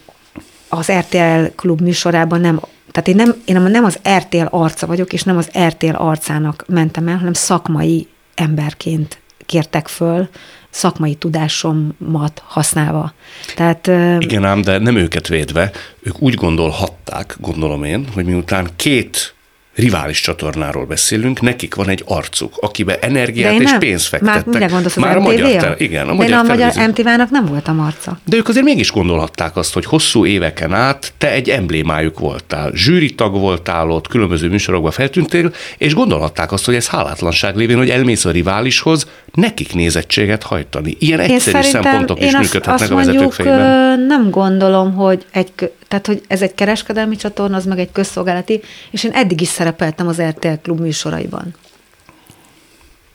[0.69, 5.23] az RTL klub műsorában nem tehát én nem, én nem az RTL arca vagyok, és
[5.23, 10.29] nem az RTL arcának mentem el, hanem szakmai emberként kértek föl,
[10.71, 13.13] szakmai tudásomat használva.
[13.57, 13.87] Tehát,
[14.19, 15.71] Igen ám, de nem őket védve,
[16.03, 19.35] ők úgy gondolhatták, gondolom én, hogy miután két
[19.75, 23.79] rivális csatornáról beszélünk, nekik van egy arcuk, akibe energiát és nem.
[23.79, 24.45] pénzt fektettek.
[24.45, 27.31] Már mire gondolsz, az Már a magyar te- Igen, a magyar, Én a magyar MTV-nak
[27.31, 28.19] nem voltam arca.
[28.25, 32.71] De ők azért mégis gondolhatták azt, hogy hosszú éveken át te egy emblémájuk voltál.
[32.75, 38.25] Zsűritag voltál ott, különböző műsorokba feltűntél, és gondolhatták azt, hogy ez hálátlanság lévén, hogy elmész
[38.25, 40.97] a riválishoz, nekik nézettséget hajtani.
[40.99, 44.01] Ilyen egyszerű szempontok is működhetnek azt a vezetők mondjuk, fejében.
[44.01, 45.53] Nem gondolom, hogy egy
[45.89, 50.09] tehát, hogy ez egy kereskedelmi csatorna, az meg egy közszolgálati, és én eddig is szerepeltem
[50.09, 51.55] az RTL klub műsoraiban.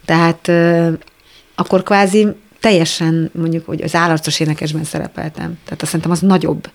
[0.05, 0.51] Tehát
[1.55, 2.27] akkor kvázi
[2.59, 5.57] teljesen mondjuk, hogy az állarcos énekesben szerepeltem.
[5.63, 6.69] Tehát azt szerintem az nagyobb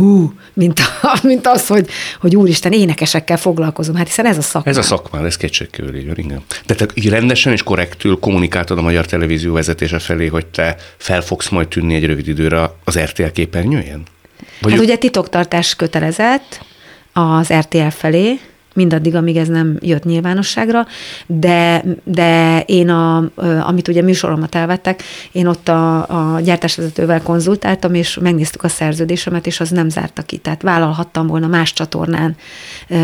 [0.00, 1.88] hú, mint, a, mint az, hogy,
[2.20, 3.94] hogy úristen, énekesekkel foglalkozom.
[3.94, 4.70] Hát hiszen ez a szakma.
[4.70, 6.42] Ez a szakma, ez kétségkívül így igen.
[6.66, 11.48] De te rendesen és korrektül kommunikáltad a Magyar Televízió vezetése felé, hogy te fel fogsz
[11.48, 14.02] majd tűnni egy rövid időre az RTL képernyőjén?
[14.60, 16.64] Vagy hát ugye titoktartás kötelezett
[17.12, 18.40] az RTL felé,
[18.74, 20.86] mindaddig, amíg ez nem jött nyilvánosságra,
[21.26, 23.30] de, de én, a,
[23.60, 25.02] amit ugye műsoromat elvettek,
[25.32, 25.98] én ott a,
[26.34, 30.36] a gyártásvezetővel konzultáltam, és megnéztük a szerződésemet, és az nem zárta ki.
[30.36, 32.36] Tehát vállalhattam volna más csatornán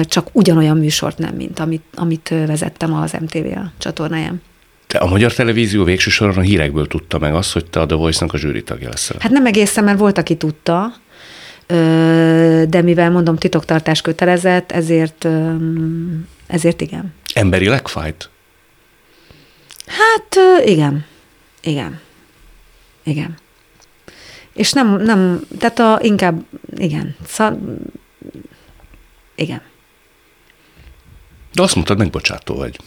[0.03, 4.43] csak ugyanolyan műsort nem, mint amit, amit vezettem az MTV a csatornáján.
[4.87, 7.97] Te a Magyar Televízió végső soron a hírekből tudta meg azt, hogy te a The
[7.97, 9.17] Voice-nak a zsűri tagja leszel.
[9.21, 10.93] Hát nem egészen, mert volt, aki tudta,
[11.67, 15.29] de mivel mondom titoktartás kötelezett, ezért,
[16.47, 17.15] ezért igen.
[17.35, 18.31] Emberileg fájt?
[19.87, 21.05] Hát igen,
[21.63, 22.01] igen,
[23.05, 23.35] igen.
[24.53, 26.45] És nem, nem, tehát a, inkább,
[26.77, 27.79] igen, szal,
[29.35, 29.63] igen.
[31.53, 32.79] De azt mondtad, megbocsátó vagy.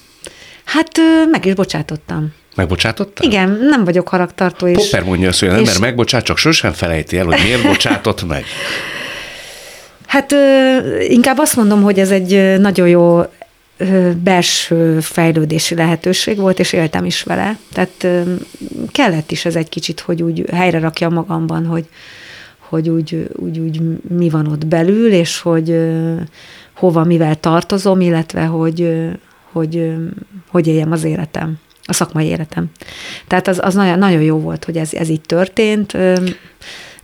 [0.63, 0.99] Hát
[1.31, 2.33] meg is bocsátottam.
[2.59, 3.27] Megbocsátottál?
[3.27, 4.67] Igen, nem vagyok haragtartó.
[4.67, 8.27] És, Popper mondja azt, hogy az ember megbocsát, csak sosem felejti el, hogy miért bocsátott
[8.27, 8.43] meg.
[10.05, 10.35] Hát
[10.99, 13.21] inkább azt mondom, hogy ez egy nagyon jó
[14.23, 17.57] belső fejlődési lehetőség volt, és éltem is vele.
[17.73, 18.07] Tehát
[18.91, 21.85] kellett is ez egy kicsit, hogy úgy helyre rakja magamban, hogy,
[22.57, 25.79] hogy úgy, úgy, úgy mi van ott belül, és hogy
[26.73, 29.09] hova, mivel tartozom, illetve hogy,
[29.51, 29.93] hogy,
[30.47, 32.71] hogy éljem az életem a szakmai életem.
[33.27, 35.93] Tehát az, az nagyon, nagyon jó volt, hogy ez, ez így történt,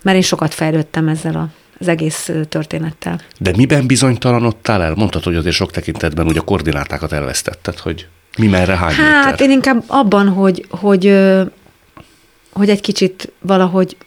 [0.01, 3.19] mert én sokat fejlődtem ezzel a az egész történettel.
[3.39, 4.93] De miben bizonytalanodtál el?
[4.95, 8.07] Mondtad, hogy azért sok tekintetben ugye a koordinátákat elvesztetted, hogy
[8.37, 9.41] mi merre, hány Hát méter?
[9.41, 11.19] én inkább abban, hogy, hogy,
[12.51, 13.97] hogy egy kicsit valahogy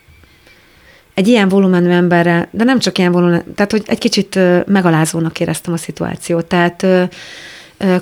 [1.14, 5.72] egy ilyen volumenű emberrel, de nem csak ilyen volumenű, tehát hogy egy kicsit megalázónak éreztem
[5.72, 6.46] a szituációt.
[6.46, 6.86] Tehát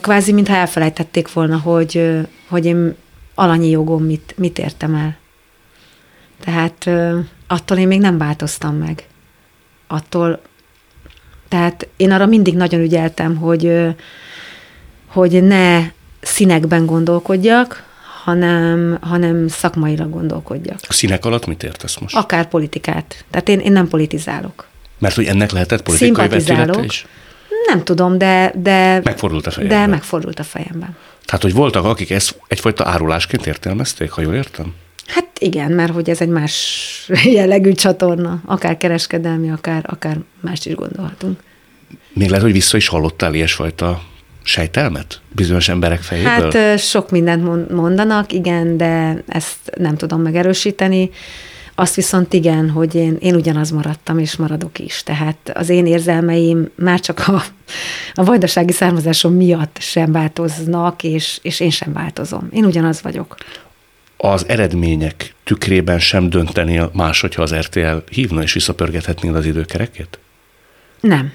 [0.01, 2.95] kvázi mintha elfelejtették volna, hogy, hogy én
[3.35, 5.17] alanyi jogom mit, mit értem el.
[6.41, 6.91] Tehát
[7.47, 9.07] attól én még nem változtam meg.
[9.87, 10.41] Attól,
[11.49, 13.73] tehát én arra mindig nagyon ügyeltem, hogy,
[15.07, 17.85] hogy ne színekben gondolkodjak,
[18.25, 20.79] hanem, hanem szakmailag gondolkodjak.
[20.89, 22.17] A színek alatt mit értesz most?
[22.17, 23.25] Akár politikát.
[23.31, 24.67] Tehát én, én nem politizálok.
[24.99, 27.07] Mert hogy ennek lehetett politikai vetülete is?
[27.67, 28.53] Nem tudom, de...
[28.57, 29.79] de megfordult a fejemben.
[29.81, 30.97] De megfordult a fejemben.
[31.25, 34.75] Tehát, hogy voltak, akik ezt egyfajta árulásként értelmezték, ha jól értem?
[35.07, 40.75] Hát igen, mert hogy ez egy más jellegű csatorna, akár kereskedelmi, akár, akár mást is
[40.75, 41.41] gondolhatunk.
[42.13, 44.03] Még lehet, hogy vissza is hallottál ilyesfajta
[44.43, 46.31] sejtelmet bizonyos emberek fejéből?
[46.31, 51.11] Hát sok mindent mondanak, igen, de ezt nem tudom megerősíteni.
[51.79, 55.03] Azt viszont igen, hogy én, én ugyanaz maradtam, és maradok is.
[55.03, 57.43] Tehát az én érzelmeim már csak a,
[58.15, 62.49] a vajdasági származásom miatt sem változnak, és, és én sem változom.
[62.53, 63.37] Én ugyanaz vagyok.
[64.17, 70.19] Az eredmények tükrében sem döntenél más, hogyha az RTL hívna és visszapörgethetnél az időkereket?
[71.01, 71.33] Nem.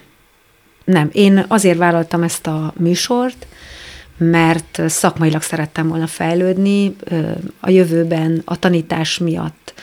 [0.84, 1.10] Nem.
[1.12, 3.48] Én azért vállaltam ezt a műsort,
[4.18, 6.96] mert szakmailag szerettem volna fejlődni
[7.60, 9.74] a jövőben a tanítás miatt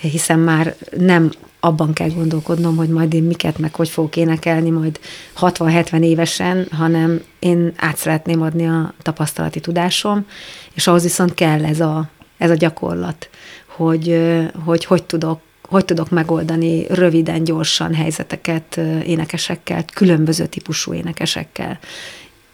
[0.00, 1.30] hiszen már nem
[1.60, 5.00] abban kell gondolkodnom, hogy majd én miket, meg hogy fogok énekelni majd
[5.40, 10.26] 60-70 évesen, hanem én át szeretném adni a tapasztalati tudásom,
[10.74, 13.28] és ahhoz viszont kell ez a, ez a gyakorlat,
[13.66, 14.20] hogy,
[14.64, 21.78] hogy hogy tudok hogy tudok megoldani röviden, gyorsan helyzeteket énekesekkel, különböző típusú énekesekkel,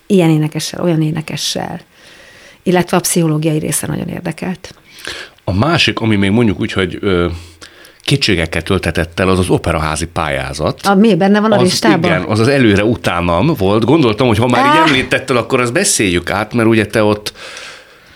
[0.06, 1.80] ilyen énekessel, olyan énekessel,
[2.62, 4.74] illetve a pszichológiai része nagyon érdekelt.
[5.44, 7.26] A másik, ami még mondjuk úgy, hogy ö,
[8.00, 10.80] kétségekkel töltetett el, az az operaházi pályázat.
[10.86, 11.98] A mi benne van a az, listában?
[12.10, 13.84] Igen, az az előre utánam volt.
[13.84, 17.32] Gondoltam, hogy ha már így említettel, akkor azt beszéljük át, mert ugye te ott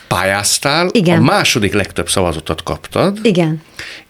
[0.09, 1.19] pályáztál, Igen.
[1.19, 3.62] a második legtöbb szavazatot kaptad, Igen.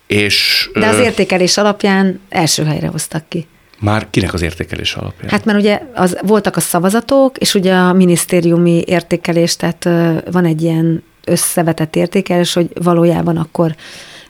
[0.06, 3.46] és De az értékelés alapján első helyre hoztak ki.
[3.80, 5.30] már kinek az értékelés alapján?
[5.30, 9.88] Hát mert ugye az, voltak a szavazatok, és ugye a minisztériumi értékelés, tehát
[10.30, 13.74] van egy ilyen összevetett értékelés, hogy valójában akkor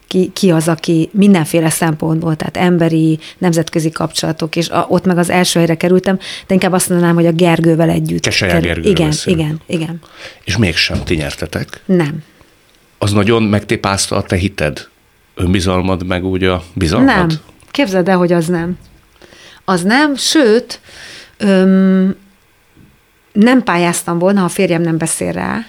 [0.06, 5.30] ki, ki az, aki mindenféle szempontból, tehát emberi, nemzetközi kapcsolatok, és a, ott meg az
[5.30, 8.22] első helyre kerültem, de inkább azt mondanám, hogy a Gergővel együtt.
[8.22, 9.40] Keselyel kerül- Gergőről Igen, beszélünk.
[9.40, 10.00] igen, igen.
[10.44, 11.82] És mégsem ti nyertetek.
[11.84, 12.22] Nem.
[12.98, 14.88] Az nagyon megtépázta a te hited,
[15.34, 17.16] önbizalmad, meg úgy a bizalmad?
[17.16, 17.28] Nem.
[17.70, 18.78] Képzeld el, hogy az nem.
[19.64, 20.80] Az nem, sőt,
[21.36, 22.14] öm,
[23.32, 25.66] nem pályáztam volna, ha a férjem nem beszél rá,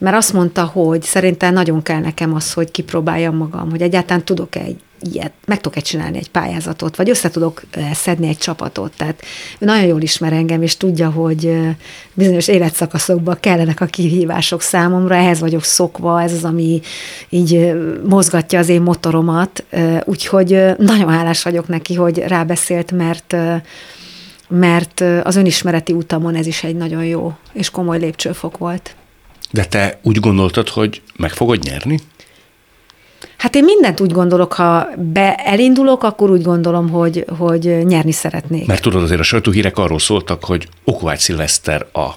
[0.00, 4.56] mert azt mondta, hogy szerintem nagyon kell nekem az, hogy kipróbáljam magam, hogy egyáltalán tudok
[4.56, 8.92] egy ilyet, meg tudok-e csinálni egy pályázatot, vagy össze tudok szedni egy csapatot.
[8.96, 9.22] Tehát
[9.58, 11.58] ő nagyon jól ismer engem, és tudja, hogy
[12.14, 16.80] bizonyos életszakaszokban kellenek a kihívások számomra, ehhez vagyok szokva, ez az, ami
[17.28, 17.72] így
[18.08, 19.64] mozgatja az én motoromat,
[20.04, 23.36] úgyhogy nagyon hálás vagyok neki, hogy rábeszélt, mert
[24.52, 28.94] mert az önismereti utamon ez is egy nagyon jó és komoly lépcsőfok volt.
[29.50, 31.98] De te úgy gondoltad, hogy meg fogod nyerni?
[33.36, 38.66] Hát én mindent úgy gondolok, ha be elindulok, akkor úgy gondolom, hogy, hogy nyerni szeretnék.
[38.66, 42.08] Mert tudod, azért a sajtóhírek arról szóltak, hogy Okovács Szilveszter a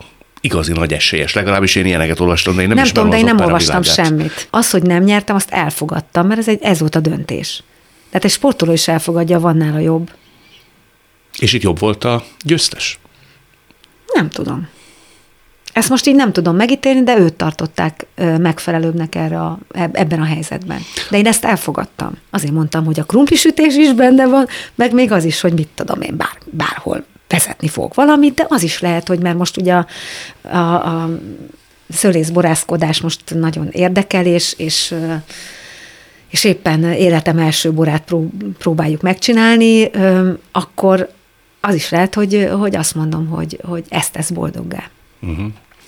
[0.41, 1.33] igazi nagy esélyes.
[1.33, 4.05] Legalábbis én ilyeneket olvastam, de én nem, nem tudom, de én nem olvastam világát.
[4.05, 4.47] semmit.
[4.49, 7.63] Az, hogy nem nyertem, azt elfogadtam, mert ez, egy, ez volt a döntés.
[8.09, 10.11] Tehát egy sportoló is elfogadja, van nála jobb.
[11.37, 12.99] És itt jobb volt a győztes.
[14.13, 14.67] Nem tudom.
[15.73, 18.05] Ezt most így nem tudom megítélni, de őt tartották
[18.37, 20.79] megfelelőbbnek erre a, eb- ebben a helyzetben.
[21.09, 22.17] De én ezt elfogadtam.
[22.29, 26.01] Azért mondtam, hogy a krumplisütés is benne van, meg még az is, hogy mit tudom
[26.01, 29.85] én, bár, bárhol vezetni fogok valamit, de az is lehet, hogy mert most ugye a,
[30.41, 31.09] a, a
[31.89, 34.95] szölészborászkodás most nagyon érdekel, és, és
[36.29, 39.91] és éppen életem első borát pró- próbáljuk megcsinálni,
[40.51, 41.09] akkor
[41.61, 44.89] az is lehet, hogy, hogy azt mondom, hogy, hogy ezt tesz boldoggá.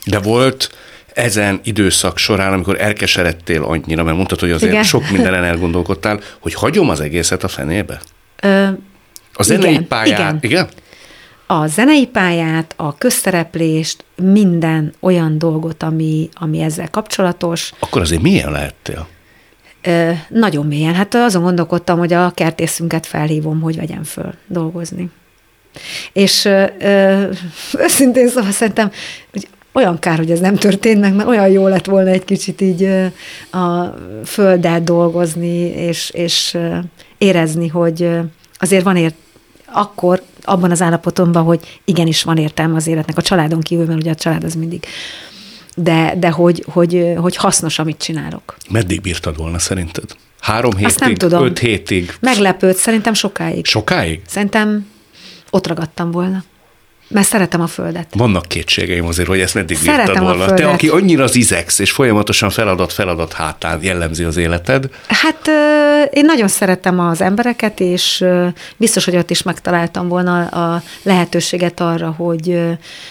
[0.06, 0.70] De volt
[1.14, 4.84] ezen időszak során, amikor elkeseredtél annyira, mert mondtad, hogy azért Igen.
[4.84, 8.02] sok mindenen elgondolkodtál, hogy hagyom az egészet a fenébe?
[8.42, 8.68] Ö,
[9.34, 10.40] A zenei Igen, pályát, igen.
[10.42, 10.68] igen?
[11.48, 18.52] a zenei pályát, a közszereplést, minden olyan dolgot, ami, ami ezzel kapcsolatos, Akkor azért milyen
[18.52, 19.08] lehettél?
[19.82, 20.94] ö, nagyon mélyen.
[20.94, 25.10] Hát azon gondolkodtam, hogy a kertészünket felhívom, hogy vegyem föl dolgozni.
[26.14, 27.30] És ö, ö,
[27.84, 28.92] őszintén szóval szerintem,
[29.32, 32.62] hogy olyan kár, hogy ez nem történt meg, mert olyan jó lett volna egy kicsit
[32.62, 32.84] így
[33.52, 33.94] a
[34.26, 36.58] földdel dolgozni, és, és
[37.18, 38.10] érezni, hogy
[38.58, 39.16] azért van ért,
[39.66, 44.12] akkor abban az állapotomban, hogy igenis van értelme az életnek, a családon kívül, mert ugye
[44.12, 44.86] a család az mindig,
[45.76, 48.58] de, de hogy, hogy, hogy hasznos, amit csinálok.
[48.70, 50.04] Meddig bírtad volna szerinted?
[50.40, 50.86] Három hétig?
[50.86, 51.44] Azt nem tudom.
[51.44, 52.14] Öt hétig?
[52.20, 53.66] Meglepőd, szerintem sokáig.
[53.66, 54.22] Sokáig?
[54.28, 54.88] Szerintem
[55.50, 56.44] ott ragadtam volna.
[57.08, 58.08] Mert szeretem a földet.
[58.16, 60.54] Vannak kétségeim azért, hogy ezt meddig Szeretem bírtad a volna.
[60.54, 65.48] Te, aki annyira az izeksz, és folyamatosan feladat, feladat hátán jellemzi az életed, Hát
[66.12, 68.26] én nagyon szeretem az embereket, és
[68.78, 72.60] biztos, hogy ott is megtaláltam volna a lehetőséget arra, hogy,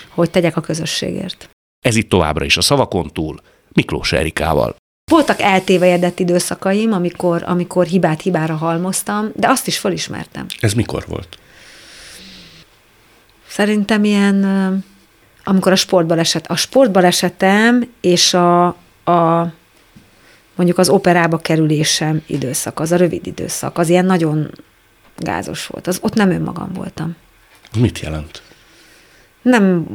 [0.09, 1.48] hogy tegyek a közösségért.
[1.87, 3.40] ez itt továbbra is a szavakon túl,
[3.72, 4.76] Miklós Erikával.
[5.11, 10.46] Voltak eltévejedett időszakaim, amikor, amikor hibát hibára halmoztam, de azt is felismertem.
[10.61, 11.38] Ez mikor volt?
[13.55, 14.45] Szerintem ilyen,
[15.45, 18.67] amikor a sportbaleset, a sportbalesetem és a,
[19.05, 19.53] a
[20.55, 24.51] mondjuk az operába kerülésem időszak, az a rövid időszak, az ilyen nagyon
[25.17, 25.87] gázos volt.
[25.87, 27.17] Az, ott nem önmagam voltam.
[27.79, 28.43] Mit jelent?
[29.44, 29.87] Nem,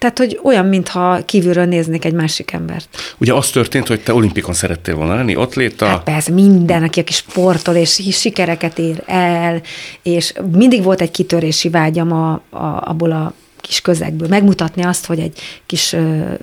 [0.00, 2.88] tehát, hogy olyan, mintha kívülről néznék egy másik embert.
[3.18, 5.86] Ugye az történt, hogy te olimpikon szerettél volna lenni, ott lét a...
[5.86, 9.60] Hát persze minden, aki, aki sportol, és sikereket ér el,
[10.02, 14.28] és mindig volt egy kitörési vágyam a, a, abból a kis közegből.
[14.28, 15.96] Megmutatni azt, hogy egy kis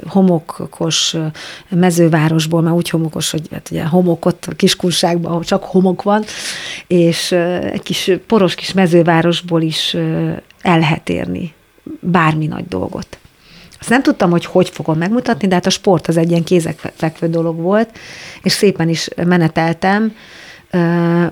[0.07, 1.15] homokos
[1.69, 6.23] mezővárosból, már úgy homokos, hogy hát ugye homokot a kiskunságban, ahol csak homok van,
[6.87, 7.31] és
[7.71, 9.93] egy kis poros kis mezővárosból is
[10.61, 11.55] el lehet érni
[11.99, 13.17] bármi nagy dolgot.
[13.79, 17.29] Azt nem tudtam, hogy hogy fogom megmutatni, de hát a sport az egy ilyen kézekfekvő
[17.29, 17.89] dolog volt,
[18.43, 20.13] és szépen is meneteltem,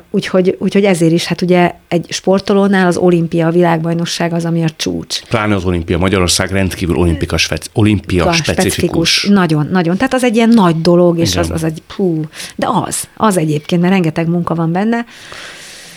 [0.09, 4.69] Úgyhogy, úgyhogy ezért is, hát ugye egy sportolónál az olimpia, a világbajnosság az, ami a
[4.75, 5.21] csúcs.
[5.21, 8.73] Pláne az olimpia, Magyarország rendkívül olimpika, speci- olimpia specifikus.
[8.73, 9.25] specifikus.
[9.27, 9.97] Nagyon, nagyon.
[9.97, 12.21] Tehát az egy ilyen nagy dolog, és az, az egy, hú,
[12.55, 15.05] de az, az egyébként, mert rengeteg munka van benne.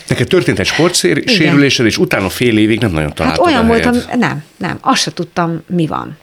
[0.09, 4.45] Neked történt egy sportsérülésed, és utána fél évig nem nagyon találtad Hát olyan voltam, nem,
[4.57, 6.17] nem, azt se tudtam, mi van.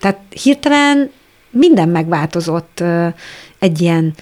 [0.00, 1.10] Tehát hirtelen
[1.50, 2.82] minden megváltozott,
[3.58, 4.14] egy ilyen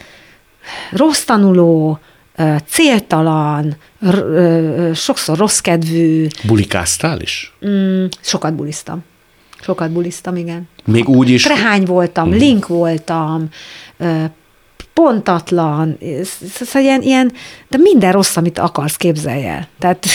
[0.91, 1.99] rossz tanuló,
[2.67, 3.77] céltalan,
[4.95, 6.27] sokszor rossz kedvű.
[6.43, 7.53] Bulikáztál is?
[7.67, 9.05] Mm, sokat buliztam.
[9.61, 10.69] Sokat buliztam, igen.
[10.85, 11.43] Még úgy is?
[11.43, 12.43] Trehány voltam, uh-huh.
[12.43, 13.49] link voltam,
[15.03, 15.99] pontatlan,
[16.55, 17.33] szóval ilyen, ilyen,
[17.69, 19.69] de minden rossz, amit akarsz, képzelj el.
[19.79, 20.07] Tehát...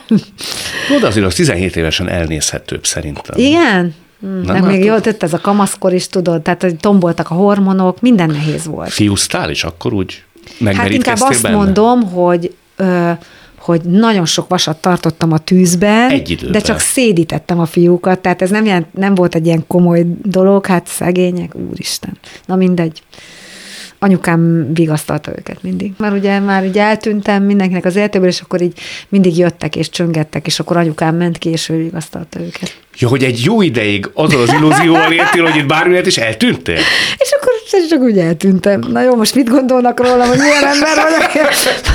[0.90, 3.38] Jó, de azért az 17 évesen elnézhetőbb szerintem.
[3.38, 3.94] Igen?
[4.18, 8.00] Nem, nem még jól tett ez a kamaszkor is, tudod, tehát hogy tomboltak a hormonok,
[8.00, 8.90] minden nehéz volt.
[8.90, 10.24] Fiúztál is akkor úgy?
[10.64, 11.56] Hát inkább azt benne?
[11.56, 13.10] mondom, hogy ö,
[13.58, 18.50] hogy nagyon sok vasat tartottam a tűzben, egy de csak szédítettem a fiúkat, tehát ez
[18.50, 22.18] nem, ilyen, nem volt egy ilyen komoly dolog, hát szegények, úristen.
[22.46, 23.02] Na mindegy
[24.02, 25.92] anyukám vigasztalta őket mindig.
[25.98, 28.78] Mert ugye már ugye eltűntem mindenkinek az életéből, és akkor így
[29.08, 32.76] mindig jöttek és csöngettek, és akkor anyukám ment ki, és ő vigasztalta őket.
[32.98, 36.78] Ja, hogy egy jó ideig azzal az illúzióval értél, hogy itt bármi és eltűntél?
[37.18, 37.52] És akkor
[37.88, 38.80] csak úgy eltűntem.
[38.88, 41.30] Na jó, most mit gondolnak rólam, hogy milyen ember vagyok,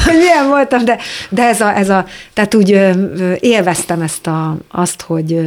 [0.06, 0.98] hogy milyen voltam, de,
[1.30, 2.80] de ez, a, ez a, tehát úgy
[3.40, 5.40] élveztem ezt a, azt, hogy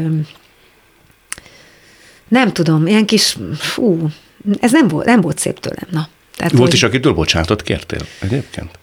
[2.28, 4.08] nem tudom, ilyen kis, fú,
[4.60, 6.08] ez nem volt, nem volt szép tőlem, na.
[6.40, 6.74] Tehát, Volt hogy...
[6.74, 8.78] is, akitől bocsánatot kértél egyébként?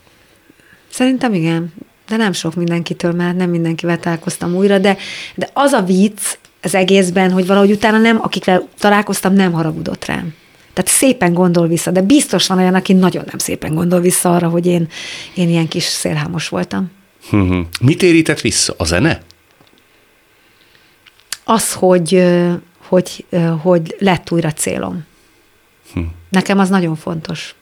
[0.89, 1.73] Szerintem igen,
[2.07, 4.97] de nem sok mindenkitől, mert nem mindenkivel találkoztam újra, de,
[5.35, 6.21] de az a vicc
[6.61, 10.33] az egészben, hogy valahogy utána nem, akikvel találkoztam, nem haragudott rám.
[10.73, 14.49] Tehát szépen gondol vissza, de biztos van olyan, aki nagyon nem szépen gondol vissza arra,
[14.49, 14.87] hogy én,
[15.33, 16.91] én ilyen kis szélhámos voltam.
[17.31, 17.59] Mhm.
[17.81, 18.73] Mit érített vissza?
[18.77, 19.21] A zene?
[21.43, 22.23] Az, hogy,
[22.87, 23.25] hogy,
[23.61, 25.05] hogy lett újra célom.
[25.93, 25.99] Hm.
[26.29, 27.55] Nekem az nagyon fontos.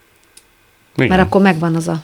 [0.96, 1.08] Igen.
[1.08, 2.04] Mert akkor megvan az a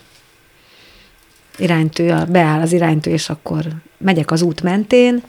[1.57, 3.65] iránytő, beáll az iránytő, és akkor
[3.97, 5.23] megyek az út mentén,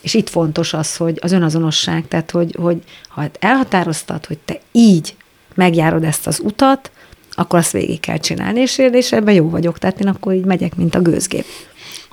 [0.00, 5.16] és itt fontos az, hogy az önazonosság, tehát hogy, hogy ha elhatároztad, hogy te így
[5.54, 6.90] megjárod ezt az utat,
[7.32, 10.74] akkor azt végig kell csinálni, és, és ebben jó vagyok, tehát én akkor így megyek,
[10.74, 11.44] mint a gőzgép.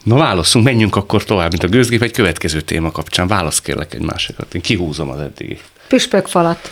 [0.04, 3.28] Na válaszunk, menjünk akkor tovább, mint a gőzgép egy következő téma kapcsán.
[3.28, 4.54] Válasz kérlek egy másikat.
[4.54, 5.60] Én kihúzom az eddigi.
[5.88, 6.72] Püspök falat.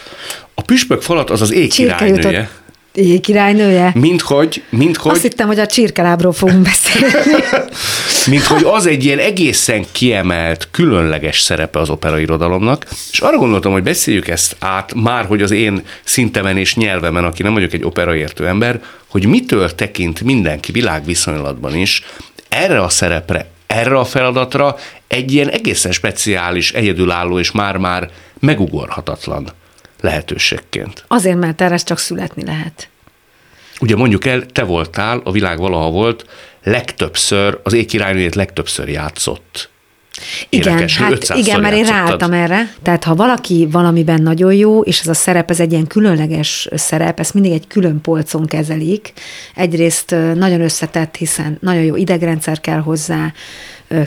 [0.61, 2.49] A püspök falat az az ég királynője.
[2.93, 3.91] Ég királynője?
[3.95, 5.11] Minthogy, minthogy...
[5.11, 7.13] Azt hittem, hogy a csirkelábról fogunk beszélni.
[8.31, 13.83] mint hogy az egy ilyen egészen kiemelt, különleges szerepe az operairodalomnak, és arra gondoltam, hogy
[13.83, 18.47] beszéljük ezt át, már hogy az én szintemen és nyelvemen, aki nem vagyok egy operaértő
[18.47, 22.03] ember, hogy mitől tekint mindenki világviszonylatban is
[22.49, 24.75] erre a szerepre, erre a feladatra
[25.07, 28.09] egy ilyen egészen speciális, egyedülálló és már-már
[28.39, 29.51] megugorhatatlan
[30.01, 31.03] lehetőségként.
[31.07, 32.89] Azért, mert erre csak születni lehet.
[33.79, 36.25] Ugye mondjuk el, te voltál, a világ valaha volt,
[36.63, 39.69] legtöbbször, az ékirálynőjét legtöbbször játszott
[40.49, 42.73] igen, hát igen, mert én ráálltam erre.
[42.83, 47.19] Tehát ha valaki valamiben nagyon jó, és ez a szerep, ez egy ilyen különleges szerep,
[47.19, 49.13] ezt mindig egy külön polcon kezelik.
[49.55, 53.33] Egyrészt nagyon összetett, hiszen nagyon jó idegrendszer kell hozzá,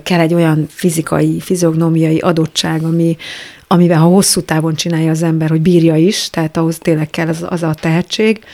[0.03, 3.17] kell egy olyan fizikai, fiziognomiai adottság, ami,
[3.67, 7.47] amivel ha hosszú távon csinálja az ember, hogy bírja is, tehát ahhoz tényleg kell az,
[7.49, 8.45] az a tehetség.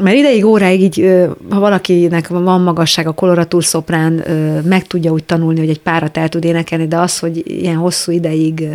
[0.00, 1.06] Mert ideig, óráig így,
[1.50, 4.12] ha valakinek van magasság, a koloratúr szoprán
[4.64, 8.12] meg tudja úgy tanulni, hogy egy párat el tud énekelni, de az, hogy ilyen hosszú
[8.12, 8.68] ideig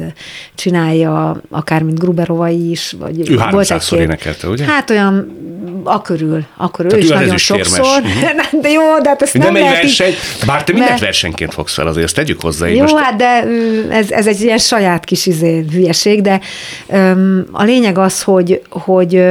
[0.56, 4.66] csinálja, akár mint Gruberovai is, vagy ő volt egy énekelte, ugye?
[4.66, 5.44] Hát olyan
[5.84, 7.84] akörül, akörül, ő is nagyon sokszor.
[8.06, 8.62] Uh-huh.
[8.62, 10.14] de jó, de hát ezt nem, nem egy verseny,
[10.46, 11.04] bár te mindent mert...
[11.04, 12.68] versenyként fogsz fel, azért ezt tegyük hozzá.
[12.68, 12.96] Jó, most...
[12.96, 13.48] hát de
[13.90, 16.40] ez, ez egy ilyen saját kis izé, hülyeség, de
[16.88, 19.24] um, a lényeg az, hogy, hogy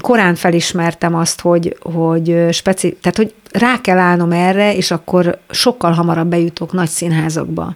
[0.00, 5.92] korán felismertem azt, hogy, hogy speci, tehát hogy rá kell állnom erre, és akkor sokkal
[5.92, 7.74] hamarabb bejutok nagy színházakba.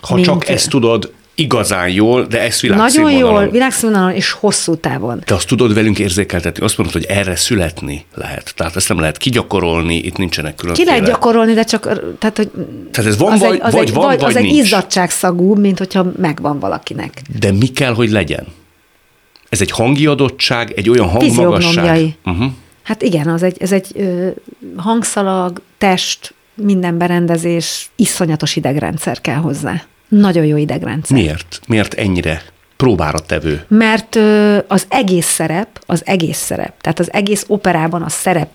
[0.00, 3.20] Ha mint, csak ezt tudod igazán jól, de ezt világszínvonalon.
[3.20, 5.20] Nagyon jól, világszínvonalon és hosszú távon.
[5.24, 8.52] Te azt tudod velünk érzékeltetni, azt mondod, hogy erre születni lehet.
[8.56, 10.84] Tehát ezt nem lehet kigyakorolni, itt nincsenek különböző.
[10.84, 11.82] Ki lehet gyakorolni, de csak,
[12.18, 12.50] tehát, hogy
[12.90, 14.64] tehát ez van, az vagy, egy, az vagy egy, van, vagy, az egy nincs.
[14.64, 17.22] izzadságszagú, mint hogyha megvan valakinek.
[17.38, 18.46] De mi kell, hogy legyen?
[19.52, 22.16] Ez egy hangi adottság, egy olyan hangmagasság?
[22.24, 22.52] Uh-huh.
[22.82, 24.28] Hát igen, az egy, ez egy ö,
[24.76, 29.82] hangszalag, test, minden berendezés, iszonyatos idegrendszer kell hozzá.
[30.08, 31.16] Nagyon jó idegrendszer.
[31.16, 31.60] Miért?
[31.66, 32.42] Miért ennyire
[32.76, 33.64] próbára tevő?
[33.68, 38.50] Mert ö, az egész szerep, az egész szerep, tehát az egész operában a szerep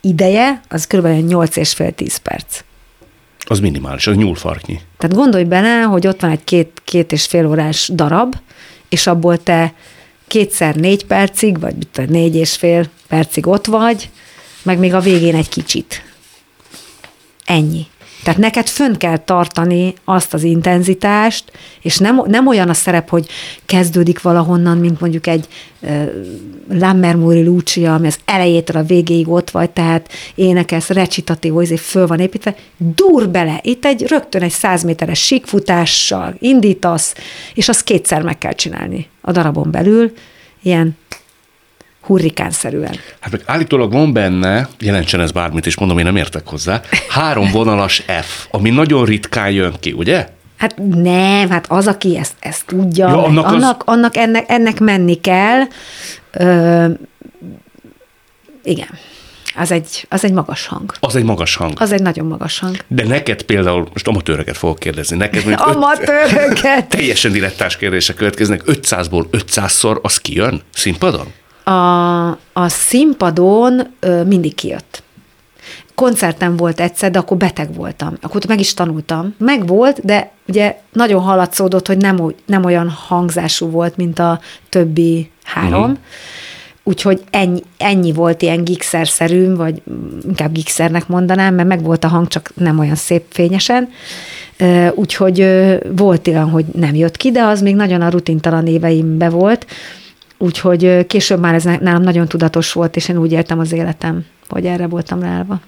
[0.00, 1.06] ideje az kb.
[1.06, 2.60] 8 és fél 10 perc.
[3.38, 4.80] Az minimális, az nyúlfarknyi.
[4.98, 8.34] Tehát gondolj bele, hogy ott van egy két, két és fél órás darab,
[8.88, 9.72] és abból te
[10.28, 11.74] kétszer négy percig, vagy
[12.08, 14.10] négy és fél percig ott vagy,
[14.62, 16.02] meg még a végén egy kicsit.
[17.44, 17.86] Ennyi.
[18.28, 21.52] Tehát neked fönn kell tartani azt az intenzitást,
[21.82, 23.26] és nem, nem olyan a szerep, hogy
[23.66, 25.46] kezdődik valahonnan, mint mondjuk egy
[25.80, 26.06] uh,
[26.70, 32.20] Lammermúri Lucia, ami az elejétől a végéig ott vagy, tehát énekelsz, recitatív, izé föl van
[32.20, 37.14] építve, dur bele, itt egy rögtön egy száz méteres síkfutással indítasz,
[37.54, 40.12] és azt kétszer meg kell csinálni a darabon belül,
[40.62, 40.96] ilyen
[42.08, 42.96] hurrikánszerűen.
[43.20, 47.50] Hát meg állítólag van benne, jelentsen ez bármit, és mondom, én nem értek hozzá, három
[47.50, 50.28] vonalas F, ami nagyon ritkán jön ki, ugye?
[50.56, 53.94] Hát nem, hát az, aki ezt, ezt tudja, ja, annak, annak, az...
[53.94, 55.60] annak ennek, ennek menni kell.
[56.32, 56.86] Ö,
[58.62, 58.88] igen.
[59.56, 60.92] Az egy, az egy magas hang.
[61.00, 61.72] Az egy magas hang.
[61.80, 62.76] Az egy nagyon magas hang.
[62.86, 66.78] De neked például, most amatőreket fogok kérdezni, neked mondjuk Amatőröket!
[66.78, 71.32] Öt, teljesen dilettás kérdések következnek, 500-ból 500-szor az kijön színpadon?
[71.68, 75.02] A, a színpadon ö, mindig kijött.
[75.94, 78.14] Koncertem volt egyszer, de akkor beteg voltam.
[78.20, 79.34] Akkor meg is tanultam.
[79.38, 85.30] Meg volt, de ugye nagyon haladszódott, hogy nem, nem olyan hangzású volt, mint a többi
[85.44, 85.80] három.
[85.80, 85.98] Uh-huh.
[86.82, 89.82] Úgyhogy ennyi, ennyi volt ilyen gixerszerű, vagy
[90.26, 93.88] inkább gixernek mondanám, mert meg volt a hang, csak nem olyan szép fényesen.
[94.94, 95.46] Úgyhogy
[95.96, 99.66] volt olyan, hogy nem jött ki, de az még nagyon a rutintalan éveimbe volt.
[100.38, 104.66] Úgyhogy később már ez nálam nagyon tudatos volt, és én úgy éltem az életem, hogy
[104.66, 105.60] erre voltam ráállva.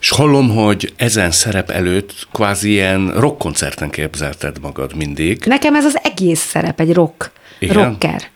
[0.00, 5.42] És hallom, hogy ezen szerep előtt kvázi ilyen rockkoncerten képzelted magad mindig.
[5.44, 7.74] Nekem ez az egész szerep, egy rock, Igen?
[7.74, 8.30] rocker.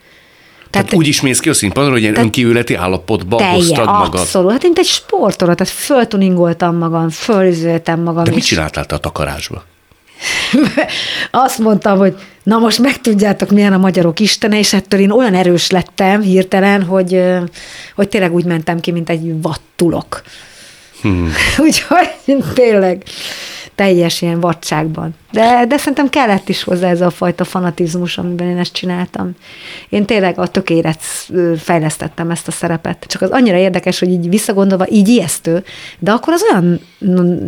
[0.70, 4.20] Tehát, tehát úgy is mész ki a színpadon, hogy ilyen önkívületi állapotba telje, hoztad magad.
[4.20, 8.24] Abszolút, hát mint egy sportoló, tehát föltuningoltam magam, fölizöltem magam.
[8.24, 9.64] De mit csináltál te a takarásba?
[11.30, 15.70] azt mondtam, hogy na most megtudjátok, milyen a magyarok istene, és ettől én olyan erős
[15.70, 17.22] lettem hirtelen, hogy,
[17.94, 20.22] hogy tényleg úgy mentem ki, mint egy vattulok.
[21.02, 21.32] Hmm.
[21.66, 22.08] Úgyhogy
[22.54, 23.02] tényleg
[23.80, 25.14] teljes ilyen vadságban.
[25.32, 29.32] De, de szerintem kellett is hozzá ez a fajta fanatizmus, amiben én ezt csináltam.
[29.88, 31.00] Én tényleg a tökélet
[31.56, 33.04] fejlesztettem ezt a szerepet.
[33.08, 35.64] Csak az annyira érdekes, hogy így visszagondolva, így ijesztő,
[35.98, 36.80] de akkor az olyan,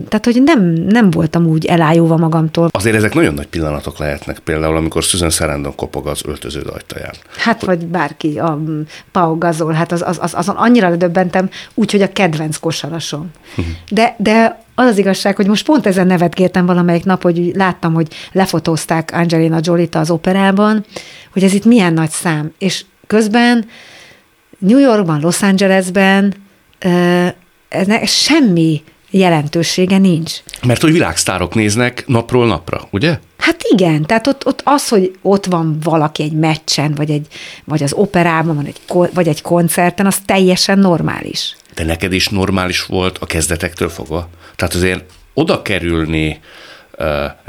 [0.09, 2.68] tehát hogy nem, nem voltam úgy elájulva magamtól.
[2.70, 7.14] Azért ezek nagyon nagy pillanatok lehetnek, például amikor Susan Sarandon kopog az öltöződ ajtaján.
[7.37, 8.62] Hát, vagy bárki, a
[9.11, 13.30] Pau Gazol, hát az, az, az, azon annyira ledöbbentem, úgyhogy a kedvenc kosarasom.
[13.57, 13.66] Mhm.
[13.91, 18.09] De, de az az igazság, hogy most pont ezen nevetgéltem valamelyik nap, hogy láttam, hogy
[18.33, 20.85] lefotózták Angelina Jolie-t az operában,
[21.33, 22.53] hogy ez itt milyen nagy szám.
[22.59, 23.66] És közben
[24.59, 26.35] New Yorkban, Los Angelesben
[27.68, 28.83] ez semmi
[29.13, 30.33] jelentősége nincs.
[30.67, 33.19] Mert hogy világsztárok néznek napról napra, ugye?
[33.39, 37.27] Hát igen, tehát ott, ott az, hogy ott van valaki egy meccsen, vagy, egy,
[37.65, 38.81] vagy az operában, vagy egy,
[39.15, 41.57] vagy egy koncerten, az teljesen normális.
[41.75, 44.29] De neked is normális volt a kezdetektől fogva?
[44.57, 45.05] Tehát azért
[45.35, 46.41] oda kerülni
[46.99, 47.07] uh,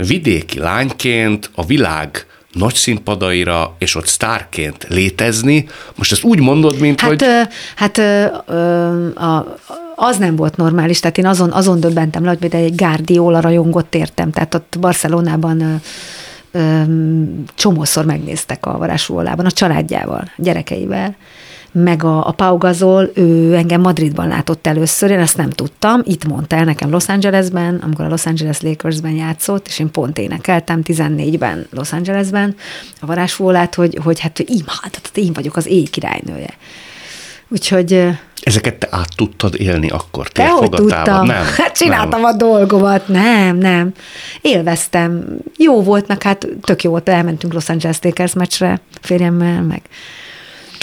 [0.08, 5.68] vidéki lányként a világ nagy színpadaira, és ott sztárként létezni.
[5.96, 7.26] Most ezt úgy mondod, mint hát, hogy...
[7.76, 9.58] Hát ö, ö, a,
[10.04, 13.96] az nem volt normális, tehát én azon, azon döbbentem le, hogy például egy Guardiola rajongott
[13.96, 15.76] értem, tehát ott Barcelonában ö,
[16.52, 16.82] ö,
[17.56, 21.16] csomószor megnéztek a varázsólában, a családjával, gyerekeivel
[21.72, 26.28] meg a, a Pau Gasol, ő engem Madridban látott először, én ezt nem tudtam, itt
[26.28, 30.82] mondta el nekem Los Angelesben, amikor a Los Angeles Lakersben játszott, és én pont énekeltem
[30.84, 32.56] 14-ben Los Angelesben
[33.00, 36.54] a varázsfólát, hogy, hogy hát imádott, én vagyok az éj királynője.
[37.48, 38.10] Úgyhogy
[38.44, 40.28] Ezeket te át tudtad élni akkor?
[40.28, 41.26] Te hogy tudtam?
[41.26, 41.44] Nem.
[41.58, 42.30] Hát csináltam nem.
[42.30, 43.08] a dolgomat.
[43.08, 43.92] Nem, nem.
[44.42, 45.26] Élveztem.
[45.58, 47.10] Jó volt, meg hát tök jó volt.
[47.10, 49.82] Elmentünk Los Angeles Lakers meccsre férjemmel, meg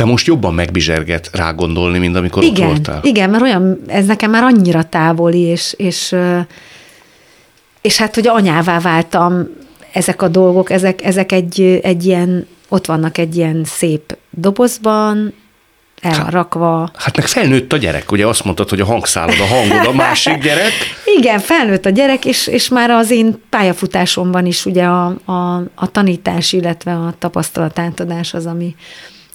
[0.00, 3.00] te most jobban megbizserget rá gondolni, mint amikor igen, ott voltál.
[3.02, 6.16] Igen, mert olyan, ez nekem már annyira távoli, és, és,
[7.80, 9.48] és hát, hogy anyává váltam,
[9.92, 15.34] ezek a dolgok, ezek, ezek egy, egy ilyen, ott vannak egy ilyen szép dobozban,
[16.01, 16.90] el van rakva.
[16.94, 20.38] Hát meg felnőtt a gyerek, ugye azt mondtad, hogy a hangszálad a hangod a másik
[20.46, 20.72] gyerek.
[21.16, 25.90] Igen, felnőtt a gyerek, és, és már az én pályafutásomban is ugye a, a, a
[25.90, 28.74] tanítás, illetve a tapasztalatátadás az, ami,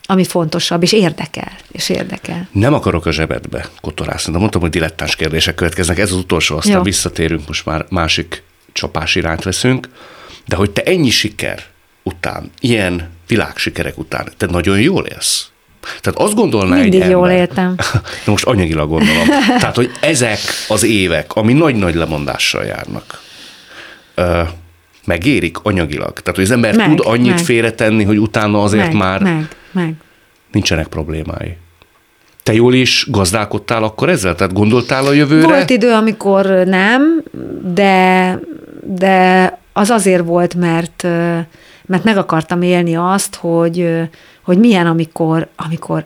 [0.04, 2.48] ami fontosabb, és érdekel, és érdekel.
[2.52, 6.76] Nem akarok a zsebedbe kotorászni, de mondtam, hogy dilettáns kérdések következnek, ez az utolsó, aztán
[6.76, 6.82] Jó.
[6.82, 9.90] visszatérünk, most már másik csapás irányt veszünk,
[10.46, 11.64] de hogy te ennyi siker
[12.04, 15.50] után, ilyen világsikerek után, te nagyon jól élsz?
[16.02, 17.76] Tehát azt gondolná Mindig egy jól ember, éltem.
[18.26, 19.28] Na most anyagilag gondolom.
[19.60, 23.22] Tehát, hogy ezek az évek, ami nagy-nagy lemondással járnak,
[25.06, 26.14] megérik anyagilag.
[26.14, 27.44] Tehát, hogy az ember Meg, tud annyit meg.
[27.44, 29.94] félretenni, hogy utána azért meg, már Meg, meg.
[30.52, 31.58] nincsenek problémái.
[32.44, 34.36] Te jól is gazdálkodtál akkor ezzel?
[34.36, 35.48] Tehát gondoltál a jövőre?
[35.48, 37.24] Volt idő, amikor nem,
[37.74, 38.40] de,
[38.84, 41.08] de az azért volt, mert,
[41.86, 43.90] mert meg akartam élni azt, hogy,
[44.42, 46.06] hogy milyen, amikor, amikor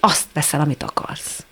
[0.00, 1.44] azt veszel, amit akarsz.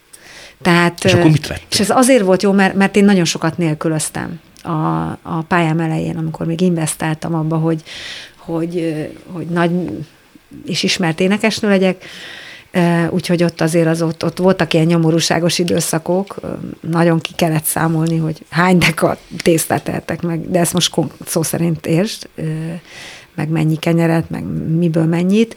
[0.62, 1.66] Tehát, És akkor mit vettél?
[1.70, 6.16] És ez azért volt jó, mert, mert én nagyon sokat nélkülöztem a, a pályám elején,
[6.16, 7.82] amikor még investáltam abba, hogy,
[8.36, 9.70] hogy, hogy nagy
[10.66, 12.04] és ismert énekesnő legyek,
[13.10, 16.40] Úgyhogy ott azért az ott, ott voltak ilyen nyomorúságos időszakok,
[16.80, 20.94] nagyon ki kellett számolni, hogy hány deka tésztát tehetek meg, de ezt most
[21.26, 22.28] szó szerint értsd,
[23.34, 24.44] meg mennyi kenyeret, meg
[24.78, 25.56] miből mennyit.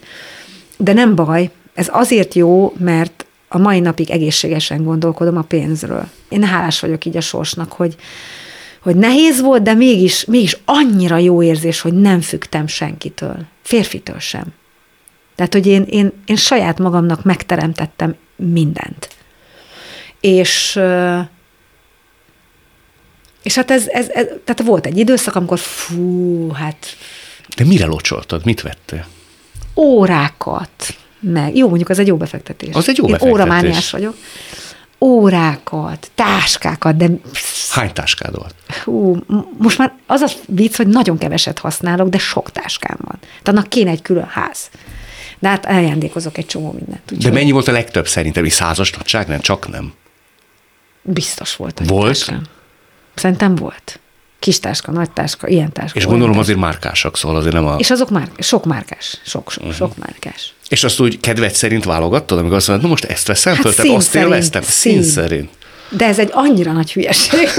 [0.77, 6.07] De nem baj, ez azért jó, mert a mai napig egészségesen gondolkodom a pénzről.
[6.29, 7.95] Én hálás vagyok így a sorsnak, hogy,
[8.81, 14.45] hogy nehéz volt, de mégis, mégis annyira jó érzés, hogy nem fügtem senkitől, férfitől sem.
[15.37, 19.09] Tehát, hogy én, én, én saját magamnak megteremtettem mindent.
[20.19, 20.79] És,
[23.43, 26.85] és hát ez, ez, ez, tehát volt egy időszak, amikor fú, hát
[27.55, 28.45] De mire locsoltad?
[28.45, 29.05] Mit vettél?
[29.75, 32.73] órákat, meg, jó, mondjuk az egy jó befektetés.
[32.75, 33.41] Az egy jó Én befektetés.
[33.41, 34.15] óramániás vagyok.
[34.99, 37.07] Órákat, táskákat, de
[37.69, 38.55] Hány táskád volt?
[38.83, 39.17] hú,
[39.57, 43.17] most már az a vicc, hogy nagyon keveset használok, de sok táskám van.
[43.19, 44.69] Tehát annak kéne egy külön ház.
[45.39, 47.01] De hát ajándékozok egy csomó mindent.
[47.05, 48.43] De úgyhogy mennyi volt a legtöbb szerintem?
[48.43, 49.41] Egy százas nagyságrend?
[49.41, 49.93] Csak nem.
[51.01, 51.81] Biztos volt.
[51.85, 52.07] Volt?
[52.07, 52.41] Táskám.
[53.15, 53.99] Szerintem volt.
[54.39, 55.99] Kis táska, nagy táska, ilyen táska.
[55.99, 56.41] És gondolom táska.
[56.41, 57.75] azért márkásak, szóval azért nem a...
[57.77, 59.77] És azok már, sok márkás, sok, sok, uh-huh.
[59.77, 60.53] sok márkás.
[60.69, 63.73] És azt úgy kedved szerint válogattad, amikor azt mondod, na most ezt veszem Hát föl,
[63.73, 65.11] tehát azt szerint, élveztem, szín szín.
[65.11, 65.49] szerint.
[65.89, 67.49] De ez egy annyira nagy hülyeség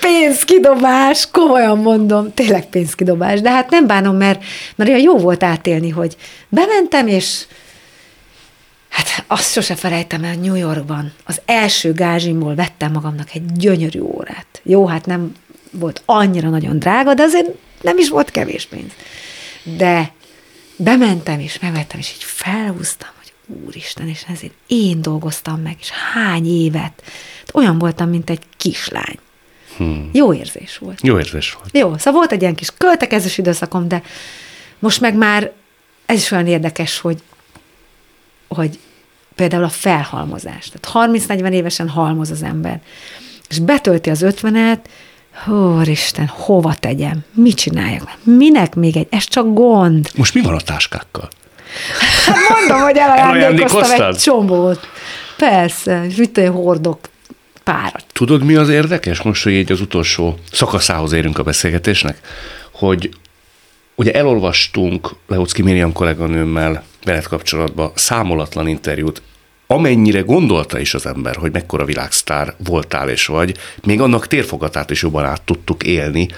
[0.00, 3.40] pénzkidobás, komolyan mondom, tényleg pénzkidobás.
[3.40, 4.42] De hát nem bánom, mert,
[4.76, 6.16] mert olyan jó volt átélni, hogy
[6.48, 7.44] bementem, és
[8.88, 11.12] hát azt sose felejtem el New Yorkban.
[11.24, 14.60] Az első gázsimból vettem magamnak egy gyönyörű órát.
[14.62, 15.34] Jó, hát nem
[15.70, 17.48] volt annyira nagyon drága, de azért
[17.80, 18.92] nem is volt kevés pénz.
[19.62, 20.12] De
[20.76, 23.10] bementem, és megvettem, és így felhúztam,
[23.66, 27.02] úristen, és ezért én dolgoztam meg, és hány évet.
[27.52, 29.18] Olyan voltam, mint egy kislány.
[29.76, 30.10] Hmm.
[30.12, 30.98] Jó érzés volt.
[31.02, 31.68] Jó érzés volt.
[31.72, 34.02] Jó, szóval volt egy ilyen kis költekezős időszakom, de
[34.78, 35.52] most meg már
[36.06, 37.22] ez is olyan érdekes, hogy,
[38.48, 38.78] hogy
[39.34, 40.70] például a felhalmozás.
[40.72, 42.80] Tehát 30-40 évesen halmoz az ember,
[43.48, 44.88] és betölti az ötvenet,
[45.46, 47.24] Úristen, hova tegyem?
[47.32, 48.18] Mit csináljak?
[48.22, 49.06] Minek még egy?
[49.10, 50.10] Ez csak gond.
[50.16, 51.28] Most mi van a táskákkal?
[52.26, 54.88] Hát mondom, hogy elajándékoztam egy csomót.
[55.36, 56.98] Persze, mit tudom, hordok
[57.64, 58.04] párat.
[58.12, 59.22] Tudod, mi az érdekes?
[59.22, 62.18] Most, hogy így az utolsó szakaszához érünk a beszélgetésnek,
[62.72, 63.10] hogy
[63.94, 69.22] ugye elolvastunk Leocki Miriam kolléganőmmel veled kapcsolatban számolatlan interjút,
[69.66, 75.02] amennyire gondolta is az ember, hogy mekkora világsztár voltál és vagy, még annak térfogatát is
[75.02, 76.28] jobban át tudtuk élni,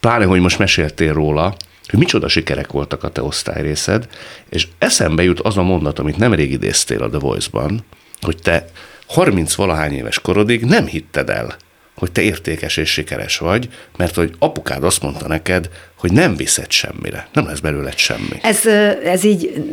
[0.00, 1.56] pláne, hogy most meséltél róla,
[1.90, 4.08] hogy micsoda sikerek voltak a te osztályrészed,
[4.48, 7.84] és eszembe jut az a mondat, amit nemrég idéztél a The Voice-ban,
[8.20, 8.64] hogy te
[9.06, 11.56] 30 valahány éves korodig nem hitted el,
[11.94, 16.70] hogy te értékes és sikeres vagy, mert hogy apukád azt mondta neked, hogy nem viszed
[16.70, 18.38] semmire, nem lesz belőled semmi.
[18.42, 18.66] Ez,
[19.04, 19.64] ez így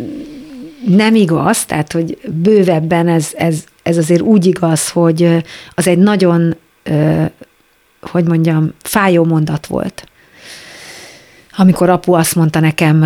[0.85, 5.43] nem igaz, tehát hogy bővebben ez, ez, ez azért úgy igaz, hogy
[5.73, 6.55] az egy nagyon,
[8.01, 10.08] hogy mondjam, fájó mondat volt.
[11.59, 13.05] Amikor apu azt mondta nekem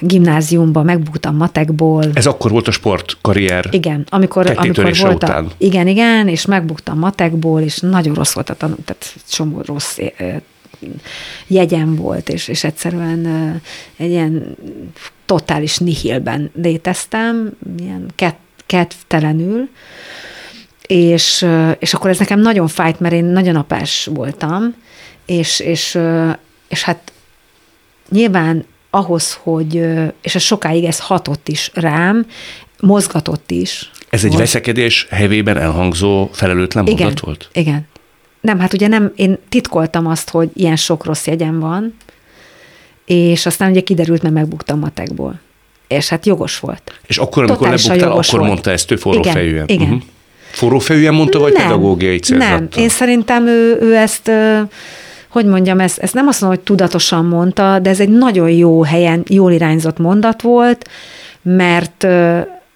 [0.00, 3.68] gimnáziumban, megbuktam matekból, Ez akkor volt a sportkarrier.
[3.70, 5.50] igen, amikor, amikor volt a, után.
[5.58, 9.98] igen, igen, és megbuktam matekból, és nagyon rossz volt a tanul, tehát csomó rossz
[11.46, 13.26] jegyem volt, és, és egyszerűen
[13.96, 14.56] egy ilyen
[15.26, 19.68] totális nihilben léteztem, ilyen kett, kedvtelenül,
[20.86, 21.46] és,
[21.78, 24.74] és akkor ez nekem nagyon fájt, mert én nagyon apás voltam,
[25.26, 25.98] és, és,
[26.68, 27.11] és hát
[28.12, 29.74] nyilván ahhoz, hogy,
[30.22, 32.26] és ez sokáig ez hatott is rám,
[32.80, 33.90] mozgatott is.
[34.10, 37.48] Ez egy hogy- veszekedés hevében elhangzó felelőtlen igen, mondat volt?
[37.52, 37.86] Igen.
[38.40, 41.94] Nem, hát ugye nem, én titkoltam azt, hogy ilyen sok rossz jegyem van,
[43.06, 45.40] és aztán ugye kiderült, mert megbuktam matekból.
[45.88, 47.00] És hát jogos volt.
[47.06, 48.50] És akkor, amikor Totálisan lebuktál, akkor volt.
[48.50, 49.64] mondta ezt ő forrófejűen?
[49.68, 50.02] Igen, igen.
[50.50, 52.58] Forrófejűen mondta, vagy pedagógiai célzattal?
[52.58, 54.30] Nem, én szerintem ő, ő ezt,
[55.32, 58.82] hogy mondjam, ezt, ezt nem azt mondom, hogy tudatosan mondta, de ez egy nagyon jó
[58.82, 60.88] helyen, jól irányzott mondat volt,
[61.42, 62.06] mert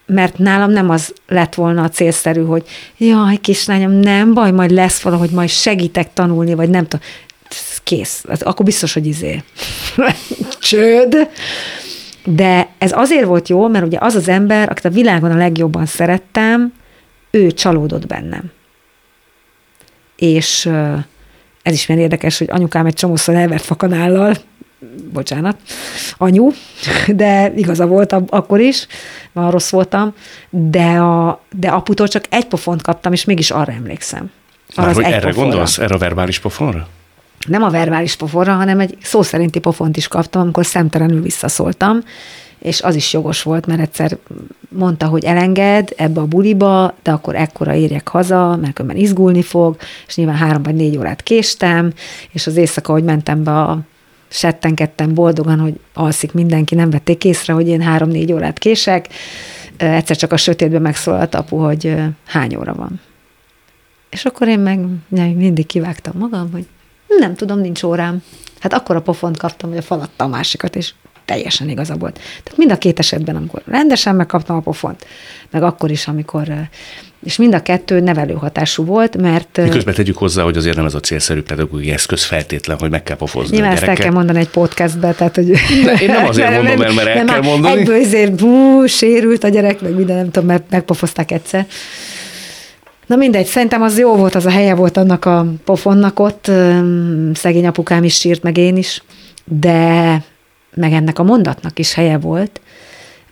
[0.07, 2.65] mert nálam nem az lett volna a célszerű, hogy
[2.97, 7.07] jaj, kislányom, nem baj, majd lesz valahogy, majd segítek tanulni, vagy nem tudom.
[7.83, 8.25] Kész.
[8.41, 9.43] Akkor biztos, hogy izé.
[10.61, 11.29] Csőd.
[12.25, 15.87] De ez azért volt jó, mert ugye az az ember, akit a világon a legjobban
[15.87, 16.73] szerettem,
[17.31, 18.51] ő csalódott bennem.
[20.17, 20.71] És
[21.67, 24.37] ez is milyen érdekes, hogy anyukám egy csomószor elvert fakanállal,
[25.13, 25.57] bocsánat,
[26.17, 26.51] anyu,
[27.07, 28.87] de igaza volt akkor is,
[29.33, 30.15] már rossz voltam,
[30.51, 34.31] de, a, de aputól csak egy pofont kaptam, és mégis arra emlékszem.
[34.75, 35.41] Arra Már hogy erre pofonra.
[35.41, 35.79] gondolsz?
[35.79, 36.89] Erre a verbális pofonra?
[37.49, 42.03] Nem a verbális pofonra, hanem egy szó szerinti pofont is kaptam, amikor szemtelenül visszaszóltam,
[42.59, 44.19] és az is jogos volt, mert egyszer
[44.69, 49.77] mondta, hogy elenged ebbe a buliba, de akkor ekkora érjek haza, mert különben izgulni fog,
[50.07, 51.93] és nyilván három vagy négy órát késtem,
[52.33, 53.81] és az éjszaka, hogy mentem be a
[54.29, 59.09] settenkedtem boldogan, hogy alszik mindenki, nem vették észre, hogy én három-négy órát kések.
[59.77, 61.95] Egyszer csak a sötétben megszólalt apu, hogy
[62.27, 63.01] hány óra van.
[64.11, 64.81] És akkor én meg
[65.37, 66.67] mindig kivágtam magam, hogy
[67.19, 68.23] nem tudom, nincs órám.
[68.61, 70.95] Hát akkor a pofont kaptam, hogy a falatta a másikat, és
[71.27, 72.15] teljesen igaza volt.
[72.15, 75.07] Tehát mind a két esetben, amikor rendesen megkaptam a pofont,
[75.51, 76.69] meg akkor is, amikor
[77.25, 79.57] és mind a kettő nevelő hatású volt, mert...
[79.63, 83.17] Miközben tegyük hozzá, hogy azért nem ez a célszerű pedagógiai eszköz feltétlen, hogy meg kell
[83.17, 85.51] pofozni Nyilván ezt el kell mondani egy podcastbe, tehát hogy...
[85.85, 87.81] De én nem azért mondom el, mert el kell mondani.
[87.81, 91.67] Egyből azért bú, sérült a gyerek, meg minden, nem tudom, mert megpofozták egyszer.
[93.07, 96.51] Na mindegy, szerintem az jó volt, az a helye volt annak a pofonnak ott,
[97.35, 99.03] szegény apukám is sírt, meg én is,
[99.45, 100.23] de
[100.77, 102.61] meg ennek a mondatnak is helye volt,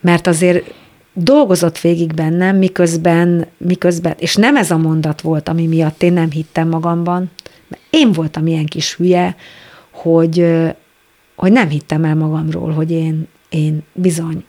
[0.00, 0.74] mert azért
[1.12, 6.30] dolgozott végig bennem, miközben, miközben, és nem ez a mondat volt, ami miatt én nem
[6.30, 7.30] hittem magamban,
[7.68, 9.36] mert én voltam ilyen kis hülye,
[9.90, 10.46] hogy,
[11.36, 14.44] hogy nem hittem el magamról, hogy én, én bizony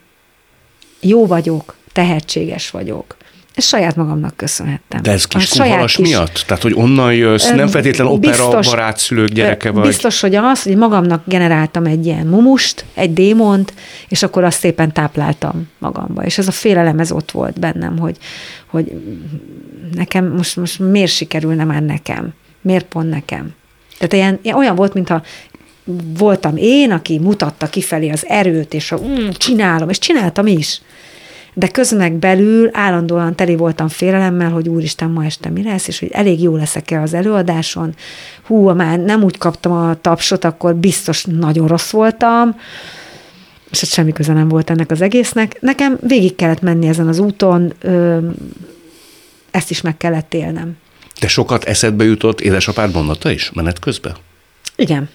[1.00, 3.18] jó vagyok, tehetséges vagyok,
[3.56, 5.02] ezt saját magamnak köszönhettem.
[5.02, 6.10] De ez kis halas kis...
[6.10, 6.44] miatt?
[6.48, 9.88] Tehát, hogy onnan jössz, nem feltétlenül opera biztos, barátszülők gyereke vagy?
[9.88, 13.74] Biztos, hogy az, hogy magamnak generáltam egy ilyen mumust, egy démont,
[14.08, 16.24] és akkor azt szépen tápláltam magamba.
[16.24, 18.18] És ez a félelem, ez ott volt bennem, hogy,
[18.66, 18.92] hogy
[19.94, 22.34] nekem most, most miért sikerülne már nekem?
[22.62, 23.54] Miért pont nekem?
[23.98, 25.22] Tehát ilyen olyan volt, mintha
[26.18, 30.82] voltam én, aki mutatta kifelé az erőt, és a, mm, csinálom, és csináltam is
[31.58, 36.10] de közönek belül állandóan teli voltam félelemmel, hogy úristen, ma este mi lesz, és hogy
[36.12, 37.96] elég jó leszek-e az előadáson.
[38.44, 42.60] Hú, már nem úgy kaptam a tapsot, akkor biztos nagyon rossz voltam,
[43.72, 45.62] és hát semmi köze nem volt ennek az egésznek.
[45.62, 47.74] Nekem végig kellett menni ezen az úton,
[49.52, 50.78] ezt is meg kellett élnem.
[51.20, 54.16] De sokat eszedbe jutott édesapád mondata is menet közben?
[54.76, 55.10] Igen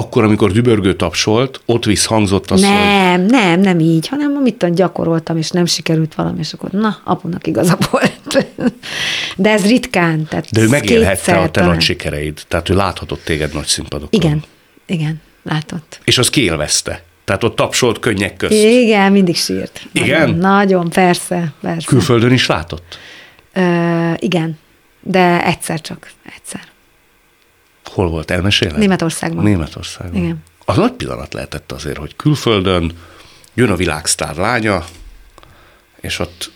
[0.00, 3.30] akkor, amikor dübörgő tapsolt, ott visszhangzott az, Nem, hogy...
[3.30, 7.78] nem, nem így, hanem amit gyakoroltam, és nem sikerült valami, és akkor na, apunak igaza
[7.90, 8.46] volt.
[9.36, 10.26] De ez ritkán.
[10.28, 11.68] Tehát De ő megélhette a te talán.
[11.68, 14.20] nagy sikereid, tehát ő láthatott téged nagy színpadokon.
[14.20, 14.42] Igen,
[14.86, 16.00] igen, látott.
[16.04, 17.02] És az kiélvezte.
[17.24, 18.52] Tehát ott tapsolt könnyek közt.
[18.52, 19.86] Igen, mindig sírt.
[19.92, 20.18] Igen?
[20.20, 21.86] Nagyon, nagyon persze, persze.
[21.86, 22.98] Külföldön is látott?
[23.52, 24.58] Ö, igen,
[25.00, 26.60] de egyszer csak, egyszer.
[27.96, 28.30] Hol volt?
[28.30, 28.78] Elmeséled?
[28.78, 29.44] Németországban.
[29.44, 30.22] Németországban.
[30.22, 30.42] Igen.
[30.64, 32.92] Az nagy pillanat lehetett azért, hogy külföldön
[33.54, 34.84] jön a világsztár lánya,
[36.00, 36.50] és ott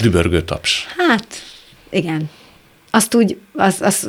[0.00, 0.86] dübörgő taps.
[0.96, 1.26] Hát,
[1.90, 2.30] igen.
[2.90, 4.08] Azt úgy, az, az,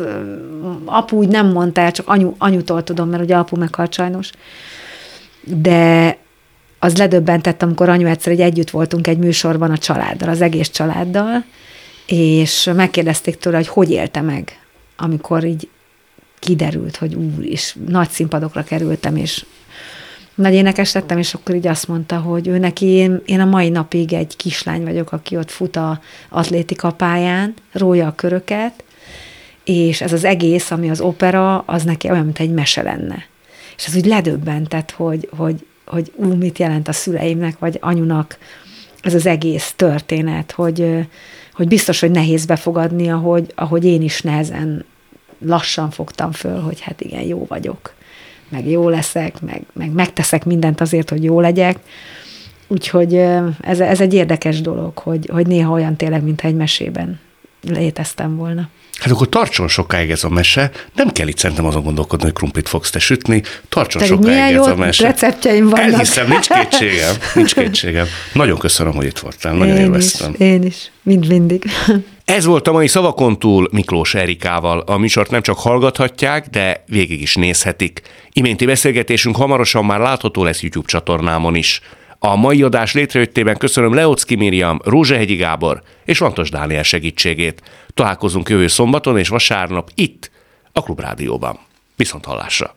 [0.85, 4.29] apu úgy nem mondta el, csak anyu, anyutól tudom, mert ugye apu meghalt sajnos.
[5.41, 6.17] De
[6.79, 11.45] az ledöbbentett, amikor anyu egyszer egy együtt voltunk egy műsorban a családdal, az egész családdal,
[12.05, 14.59] és megkérdezték tőle, hogy hogy élte meg,
[14.97, 15.69] amikor így
[16.39, 19.45] kiderült, hogy úr, és nagy színpadokra kerültem, és
[20.35, 23.69] nagy énekes lettem, és akkor így azt mondta, hogy ő neki, én, én a mai
[23.69, 28.83] napig egy kislány vagyok, aki ott fut a atlétika pályán, rója a köröket,
[29.63, 33.25] és ez az egész, ami az opera, az neki olyan, mint egy mese lenne.
[33.77, 38.37] És ez úgy ledöbbentett, hogy, hogy, hogy ú, mit jelent a szüleimnek, vagy anyunak
[39.01, 41.07] ez az egész történet, hogy,
[41.53, 44.85] hogy biztos, hogy nehéz befogadni, ahogy, ahogy én is nehezen
[45.45, 47.93] lassan fogtam föl, hogy hát igen, jó vagyok,
[48.49, 51.79] meg jó leszek, meg, meg megteszek mindent azért, hogy jó legyek.
[52.67, 53.15] Úgyhogy
[53.61, 57.19] ez, ez egy érdekes dolog, hogy, hogy néha olyan tényleg, mintha egy mesében
[57.61, 58.69] léteztem volna.
[58.99, 62.69] Hát akkor tartson sokáig ez a mese, nem kell itt szerintem azon gondolkodni, hogy krumplit
[62.69, 65.07] fogsz te sütni, tartson Pedig sokáig ez a mese.
[65.07, 65.93] receptjeim vannak.
[65.93, 68.05] Elhiszem, nincs kétségem, nincs kétségem.
[68.33, 70.31] Nagyon köszönöm, hogy itt voltál, nagyon én élveztem.
[70.33, 71.63] Is, én is, mind mindig.
[72.25, 74.79] Ez volt a mai szavakon túl Miklós Erikával.
[74.79, 78.01] A műsort nem csak hallgathatják, de végig is nézhetik.
[78.31, 81.81] Iménti beszélgetésünk hamarosan már látható lesz YouTube csatornámon is.
[82.19, 87.61] A mai adás létrejöttében köszönöm Leocki Miriam, Rózsehegyi Gábor és Lantos Dániel segítségét.
[87.93, 90.31] Találkozunk jövő szombaton és vasárnap itt,
[90.71, 91.59] a Klubrádióban.
[91.95, 92.73] Viszont hallásra!